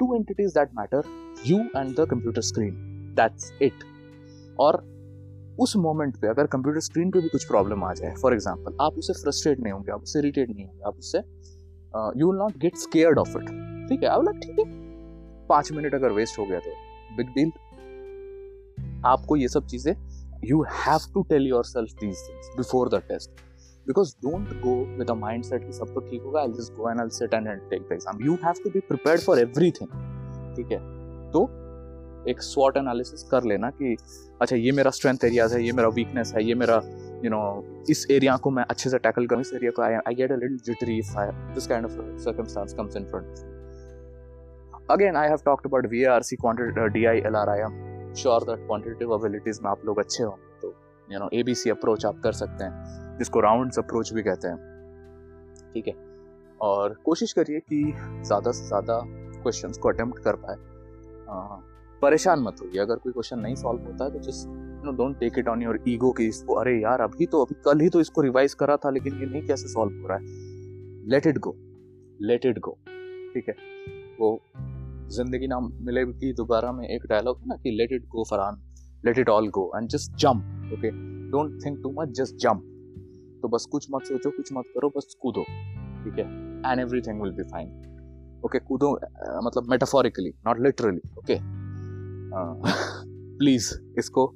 two 0.00 0.14
entities 0.14 0.52
that 0.52 0.74
matter 0.74 1.02
you 1.44 1.70
and 1.74 1.96
the 1.96 2.06
computer 2.06 2.42
screen 2.52 2.76
that's 3.20 3.52
it 3.70 3.88
और 4.60 4.76
उस 5.60 5.76
moment 5.76 6.16
पे 6.20 6.28
अगर 6.28 6.46
computer 6.52 6.80
screen 6.80 7.10
पे 7.10 7.20
भी 7.20 7.28
कुछ 7.28 7.44
problem 7.46 7.84
आ 7.84 7.92
जाए 7.94 8.14
for 8.22 8.34
example 8.34 8.76
आप 8.80 8.98
उससे 8.98 9.12
फ्रस्ट्रेट 9.22 9.60
नहीं 9.60 9.72
होंगे 9.72 9.92
आप 9.92 10.02
उससे 10.02 10.18
इरिटेट 10.18 10.50
नहीं 10.50 10.66
होंगे 10.66 10.82
आप 10.88 10.98
उससे 10.98 11.18
you 12.20 12.30
will 12.30 12.38
not 12.38 12.58
get 12.62 12.76
scared 12.86 13.18
of 13.18 13.36
it 13.36 13.48
ठीक 13.88 14.02
है 14.02 14.08
अब 14.08 14.38
ठीक 14.42 14.58
है 14.58 14.75
पाँच 15.49 15.71
मिनट 15.71 15.95
अगर 15.95 16.11
वेस्ट 16.11 16.39
हो 16.39 16.45
गया 16.45 16.59
तो। 16.59 16.71
बिग 17.17 17.33
डील 17.35 17.51
आपको 19.05 19.35
ये 19.35 19.47
सब 19.47 19.67
चीज़ें 19.67 19.93
you 20.45 20.61
have 20.75 21.11
to 21.13 21.23
tell 21.29 21.47
yourself 21.65 21.99
these 21.99 22.29
things 22.29 22.55
before 22.57 22.89
the 22.89 23.01
test 23.09 23.45
because 23.87 24.09
don't 24.23 24.49
go 24.63 24.71
with 24.99 25.11
a 25.11 25.13
mindset 25.19 25.61
कि 25.65 25.73
सब 25.73 25.93
तो 25.93 25.99
ठीक 26.07 26.21
होगा, 26.21 26.41
I'll 26.41 26.55
just 26.55 26.73
go 26.77 26.87
and 26.91 27.01
I'll 27.01 27.11
sit 27.17 27.35
and 27.37 27.49
I'll 27.51 27.61
take 27.69 27.85
the 27.89 27.95
exam. 27.95 28.17
You 28.25 28.33
have 28.41 28.57
to 28.63 28.71
be 28.73 28.81
prepared 28.89 29.21
for 29.25 29.35
everything. 29.43 29.93
ठीक 30.55 30.71
है? 30.71 30.79
तो 31.31 31.43
एक 32.29 32.41
स्वॉट 32.41 32.77
analysis 32.77 33.23
कर 33.31 33.43
लेना 33.43 33.69
कि 33.77 33.95
अच्छा 34.41 34.55
ये 34.55 34.71
मेरा 34.71 34.91
स्ट्रेंथ 34.91 35.23
एरियाज़ 35.25 35.55
है, 35.55 35.63
ये 35.65 35.71
मेरा 35.71 35.87
वीकनेस 35.99 36.33
है, 36.35 36.43
ये 36.43 36.55
मेरा 36.55 36.81
यू 37.23 37.29
नो 37.29 37.41
इस 37.89 38.05
एरिया 38.11 38.35
को 38.37 38.51
मैं 38.51 38.65
अच्छे 38.69 38.89
से 38.89 38.97
टैकल 38.99 39.27
करूँ, 39.27 39.41
इस 39.41 39.53
एरिया 39.53 39.71
को 39.75 39.81
I 39.81 40.15
get 40.15 40.31
a 40.31 40.35
little 40.35 40.57
jittery 40.65 40.97
if 40.99 41.17
I 41.19 41.31
this 41.53 41.67
kind 41.67 41.85
of 41.85 41.93
circumstance 42.25 42.73
comes 42.73 42.97
in 42.97 43.05
front 43.05 43.55
again 44.91 45.15
I 45.17 45.27
have 45.27 45.39
talked 45.45 45.65
about 45.65 45.85
VRC 45.91 46.35
quantity 46.35 46.87
DI 46.89 47.17
LR I 47.27 47.59
am 47.59 48.13
sure 48.17 48.43
that 48.43 48.59
quantitative 48.67 49.13
abilities 49.15 49.59
में 49.63 49.69
आप 49.71 49.81
लोग 49.85 49.99
अच्छे 49.99 50.23
हो 50.23 50.29
तो 50.61 50.67
you 51.07 51.19
no 51.19 51.29
ABC 51.33 51.69
approach 51.69 52.05
आप 52.05 52.19
कर 52.23 52.31
सकते 52.33 52.63
हैं, 52.63 53.17
जिसको 53.17 53.39
राउंड्स 53.41 53.79
अप्रोच 53.79 54.13
भी 54.13 54.23
कहते 54.23 54.47
हैं। 54.47 55.71
ठीक 55.73 55.87
है? 55.87 55.93
और 56.61 56.93
कोशिश 57.05 57.33
करिए 57.33 57.59
कि 57.61 57.81
ज़्यादा 57.95 58.51
से 58.51 58.67
ज़्यादा 58.67 59.01
क्वेश्चन 59.41 59.71
को 59.81 59.89
अटेम्प्ट 59.89 60.23
कर 60.23 60.35
पाए। 60.37 60.55
परेशान 62.01 62.39
मत 62.41 62.61
होइए। 62.61 62.79
अगर 62.81 62.95
कोई 62.97 63.13
क्वेश्चन 63.13 63.39
नहीं 63.39 63.55
सॉल्व 63.55 63.85
होता 63.85 64.05
है 64.05 64.11
तो 64.11 64.19
just 64.21 64.47
you 64.47 64.83
know 64.85 64.91
don't 64.97 65.19
take 65.19 65.39
it 65.39 65.47
on 65.47 65.61
your 65.63 65.79
ego 65.87 66.11
कि 66.11 66.27
इसको, 66.27 66.53
अरे 66.55 66.79
यार, 66.81 67.01
अभी 67.01 67.25
तो 67.25 67.43
अभी 67.45 67.61
कल 67.65 67.79
ही 67.79 67.89
तो 67.89 68.01
इसको 68.01 68.21
रिवाइज 68.21 68.53
करा 68.53 68.77
था, 68.77 68.89
लेकिन 68.89 69.19
ये 69.19 69.25
नहीं 69.25 69.47
कैसे 69.47 69.67
सॉल्व 69.67 70.01
हो 70.01 70.07
रहा 70.07 70.17
है? 70.17 70.23
Let 71.09 71.27
it 71.27 71.37
go 71.39 71.55
let 72.21 72.45
it 72.45 72.59
go 72.59 72.77
ठीक 73.33 73.49
है? 73.49 73.55
वो 74.19 74.39
ज़िंदगी 75.15 75.47
ना 75.47 75.59
मिलेगी 75.59 76.31
दोबारा 76.33 76.71
में 76.71 76.87
एक 76.87 77.05
डायलॉग 77.09 77.39
है 77.39 77.47
ना 77.47 77.55
कि 77.55 77.71
let 77.77 77.91
it 77.91 78.07
go 78.07 78.23
Farhan 78.29 78.61
let 79.05 79.17
it 79.19 79.29
all 79.29 79.47
go 79.57 79.71
and 79.77 79.89
just 79.89 80.15
jump 80.21 80.73
okay 80.73 80.91
don't 81.31 81.59
think 81.65 81.79
too 81.83 81.91
much 82.01 82.17
just 82.17 82.35
jump 82.43 82.73
तो 83.41 83.47
बस 83.47 83.65
कुछ 83.71 83.87
मत 83.93 84.03
सोचो, 84.03 84.29
कुछ 84.29 84.51
मत 84.53 84.63
करो, 84.75 84.89
बस 84.89 85.15
कूदो, 85.21 85.43
ठीक 86.03 86.19
है? 86.19 86.25
And 86.71 86.79
everything 86.79 87.21
will 87.21 87.31
be 87.31 87.43
fine 87.51 87.69
okay 88.45 88.59
कूदो 88.59 88.91
मतलब 89.45 89.69
metaphorically 89.69 90.29
not 90.47 90.59
literally 90.59 91.01
okay 91.19 91.37
please 93.39 93.73
इसको 93.99 94.31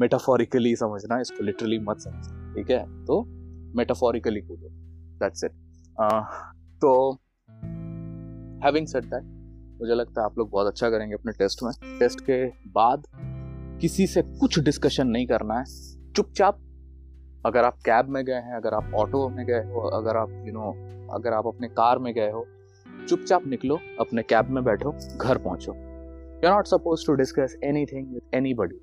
मेटाफोरिकली 0.00 0.74
समझना, 0.76 1.20
इसको 1.20 1.44
लिटरली 1.44 1.78
मत 1.88 1.98
समझना, 2.00 2.54
ठीक 2.54 2.70
है? 2.70 2.84
तो 3.04 3.22
मेटाफोरिकली 3.76 4.40
कूदो 4.40 4.68
दैट्स 5.20 5.44
इट 5.44 5.52
तो 6.82 6.92
हैविंग 8.64 8.86
सेड 8.86 9.04
दैट 9.04 9.40
मुझे 9.82 9.94
लगता 9.94 10.20
है 10.20 10.24
आप 10.24 10.38
लोग 10.38 10.50
बहुत 10.50 10.66
अच्छा 10.66 10.88
करेंगे 10.90 11.14
अपने 11.14 11.32
टेस्ट 11.32 11.62
में। 11.62 11.98
टेस्ट 11.98 12.20
के 12.20 12.44
बाद 12.72 13.06
किसी 13.80 14.06
से 14.06 14.22
कुछ 14.22 14.58
डिस्कशन 14.60 15.06
नहीं 15.06 15.26
करना 15.26 15.58
है। 15.58 15.64
चुपचाप 16.16 16.58
अगर 17.46 17.64
आप 17.64 17.78
कैब 17.86 18.08
में 18.08 18.24
गए 18.24 18.32
हैं, 18.32 18.54
अगर 18.56 18.74
आप 18.74 18.92
ऑटो 18.94 19.28
में 19.28 19.44
गए 19.46 19.62
हो, 19.64 19.80
अगर 19.90 20.16
आप 20.16 20.30
यू 20.46 20.52
नो 20.52 20.70
अगर 21.14 21.32
आप 21.32 21.46
अपने 21.46 21.68
कार 21.70 21.98
में 21.98 22.12
गए 22.14 22.30
हो, 22.30 22.46
चुपचाप 23.08 23.46
निकलो, 23.46 23.78
अपने 24.00 24.22
कैब 24.22 24.50
में 24.50 24.62
बैठो, 24.64 24.92
घर 25.16 25.38
पहुंचो। 25.38 25.74
You 25.74 26.48
are 26.48 26.54
not 26.54 26.66
suppose 26.66 27.06
to 27.06 27.14
discuss 27.14 27.56
anything 27.86 28.12
with 28.14 28.34
anybody 28.54 28.80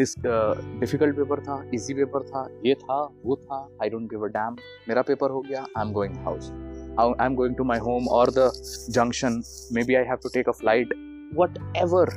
difficult 0.00 1.16
paper 1.16 1.40
था 1.40 1.62
इजी 1.74 1.94
पेपर 1.94 2.22
था, 2.22 2.48
ये 2.66 2.74
था, 2.74 3.02
वो 3.24 3.36
था 3.36 3.68
I 3.82 3.90
don't 3.90 4.10
give 4.10 4.24
a 4.24 4.28
damn 4.28 4.56
मेरा 4.88 5.02
पेपर 5.02 5.30
हो 5.30 5.40
गया 5.40 5.66
I 5.76 5.86
am 5.86 5.92
going 5.92 6.14
house 6.24 6.50
to 6.98 7.64
my 7.64 7.78
home 7.78 8.08
और 8.08 8.30
the 8.30 8.50
junction 8.90 9.42
maybe 9.84 9.94
I 9.94 10.04
have 10.04 10.16
to 10.16 10.28
take 10.28 10.48
a 10.48 10.52
flight 10.52 10.94
whatever 11.76 12.08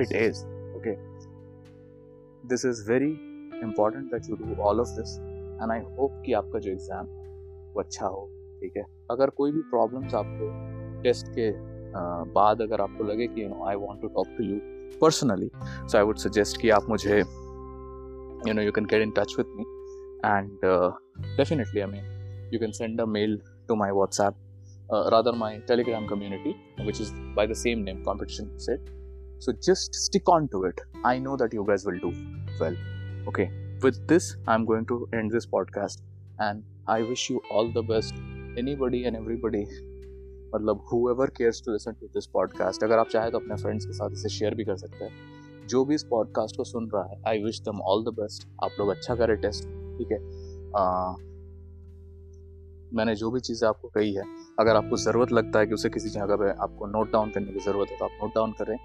it 0.00 0.12
is 0.12 0.44
okay 0.76 0.96
this 2.48 2.64
is 2.64 2.90
very 2.90 3.10
important 3.62 4.04
that 4.04 4.30
you 4.30 4.36
do 4.36 4.62
all 4.62 4.80
of 4.80 4.88
this 4.88 5.18
and 5.62 5.70
I 5.72 5.78
hope 5.78 6.22
कि 6.26 6.32
आपका 6.32 6.58
जो 6.58 6.70
exam 6.72 7.06
वो 7.74 7.80
अच्छा 7.80 8.06
हो, 8.06 8.30
ठीक 8.60 8.76
है? 8.76 8.84
अगर 9.10 9.30
कोई 9.30 9.52
भी 9.52 9.60
प्रॉब्लम्स 9.60 10.14
आपको 10.14 10.50
टेस्ट 11.02 11.26
के 11.28 11.52
बाद 12.32 12.62
अगर 12.62 12.80
आपको 12.80 13.04
लगे 13.04 13.26
कि 13.26 13.42
you 13.42 13.48
know 13.48 13.64
I 13.64 13.76
want 13.76 14.00
to 14.02 14.08
talk 14.08 14.26
to 14.38 14.44
you 14.44 14.58
personally 15.00 15.50
so 15.64 15.98
I 15.98 16.04
would 16.04 16.16
suggest 16.16 16.60
कि 16.60 16.70
आप 16.70 16.88
मुझे 16.88 17.18
you 18.48 18.52
know 18.54 18.62
you 18.62 18.72
can 18.72 18.84
get 18.84 19.02
in 19.02 19.10
touch 19.10 19.34
with 19.38 19.46
me 19.56 19.62
and 20.26 20.58
definitely 21.36 21.80
I 21.80 21.86
mean 21.86 22.50
you 22.52 22.60
can 22.60 22.72
send 22.72 23.00
a 23.00 23.04
mail 23.06 23.40
to 23.67 23.75
my 23.75 23.91
WhatsApp 23.91 24.47
rather 25.11 25.31
my 25.31 25.49
telegram 25.67 26.07
community 26.07 26.51
which 26.87 26.97
is 26.99 27.11
by 27.35 27.43
the 27.45 27.55
same 27.55 27.83
name 27.83 27.99
competition 28.03 28.47
set 28.63 28.89
so 29.39 29.53
just 29.67 29.95
stick 29.97 30.31
on 30.31 30.49
to 30.55 30.63
it 30.65 30.81
i 31.05 31.13
know 31.17 31.35
that 31.41 31.53
you 31.53 31.63
guys 31.69 31.85
will 31.85 32.01
do 32.01 32.11
well 32.59 32.75
okay 33.31 33.45
with 33.85 34.01
this 34.09 34.27
i'm 34.47 34.65
going 34.65 34.89
to 34.89 34.97
end 35.19 35.31
this 35.31 35.47
podcast 35.53 36.03
and 36.39 36.67
i 36.87 37.01
wish 37.03 37.29
you 37.29 37.41
all 37.51 37.71
the 37.71 37.85
best 37.93 38.21
anybody 38.57 39.01
and 39.05 39.21
everybody 39.21 39.63
मतलब 40.55 40.79
whoever 41.09 41.29
cares 41.35 41.61
to 41.65 41.71
listen 41.71 41.91
to 41.99 42.07
this 42.13 42.25
podcast 42.33 42.83
अगर 42.83 42.99
आप 42.99 43.09
चाहें 43.09 43.29
तो 43.31 43.39
अपने 43.39 43.55
friends 43.61 43.85
के 43.85 43.93
साथ 43.93 44.13
इसे 44.13 44.29
share 44.29 44.55
भी 44.55 44.63
कर 44.63 44.75
सकते 44.77 45.05
हैं 45.05 45.67
जो 45.67 45.83
भी 45.85 45.95
इस 45.95 46.03
पॉडकास्ट 46.09 46.57
को 46.57 46.63
सुन 46.63 46.89
रहा 46.93 47.03
है 47.11 47.21
I 47.27 47.43
wish 47.43 47.61
them 47.65 47.79
all 47.91 48.03
the 48.05 48.13
best 48.19 48.47
आप 48.63 48.71
लोग 48.79 48.89
अच्छा 48.89 49.15
करें 49.15 49.35
टेस्ट 49.41 49.63
ठीक 49.97 50.11
है 50.11 50.19
आ, 50.77 51.13
मैंने 52.94 53.14
जो 53.14 53.30
भी 53.30 53.40
चीज़ें 53.40 53.68
आपको 53.68 53.88
कही 53.88 54.14
है, 54.14 54.22
अगर 54.60 54.76
आपको 54.76 54.96
ज़रूरत 54.96 55.32
लगता 55.32 55.58
है 55.58 55.66
कि 55.66 55.74
उसे 55.74 55.88
किसी 55.88 56.08
जगह 56.08 56.36
पे 56.36 56.50
आपको 56.50 56.86
नोट 56.86 57.12
डाउन 57.12 57.30
करने 57.30 57.52
की 57.52 57.60
ज़रूरत 57.60 57.90
है 57.90 57.98
तो 57.98 58.04
आप 58.04 58.10
नोट 58.22 58.34
डाउन 58.34 58.52
करें, 58.52 58.76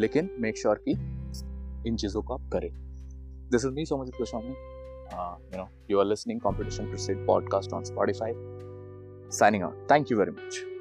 लेकिन 0.00 0.30
मेक 0.40 0.58
श्योर 0.58 0.74
sure 0.74 0.84
कि 0.88 1.88
इन 1.88 1.96
चीज़ों 1.96 2.22
को 2.22 2.34
आप 2.34 2.50
करें। 2.52 2.70
This 3.50 3.64
is 3.64 3.72
me 3.72 3.84
so 3.84 3.96
much 3.96 4.08
Goswami 4.08 4.48
you 4.48 5.58
know 5.58 5.68
you 5.90 5.98
are 5.98 6.06
listening 6.06 6.40
competition 6.40 6.90
proceed 6.90 7.16
set 7.16 7.26
podcast 7.26 7.72
on 7.72 7.84
Spotify 7.84 8.32
signing 9.38 9.62
out 9.62 9.90
thank 9.90 10.10
you 10.12 10.18
very 10.18 10.30
much. 10.30 10.71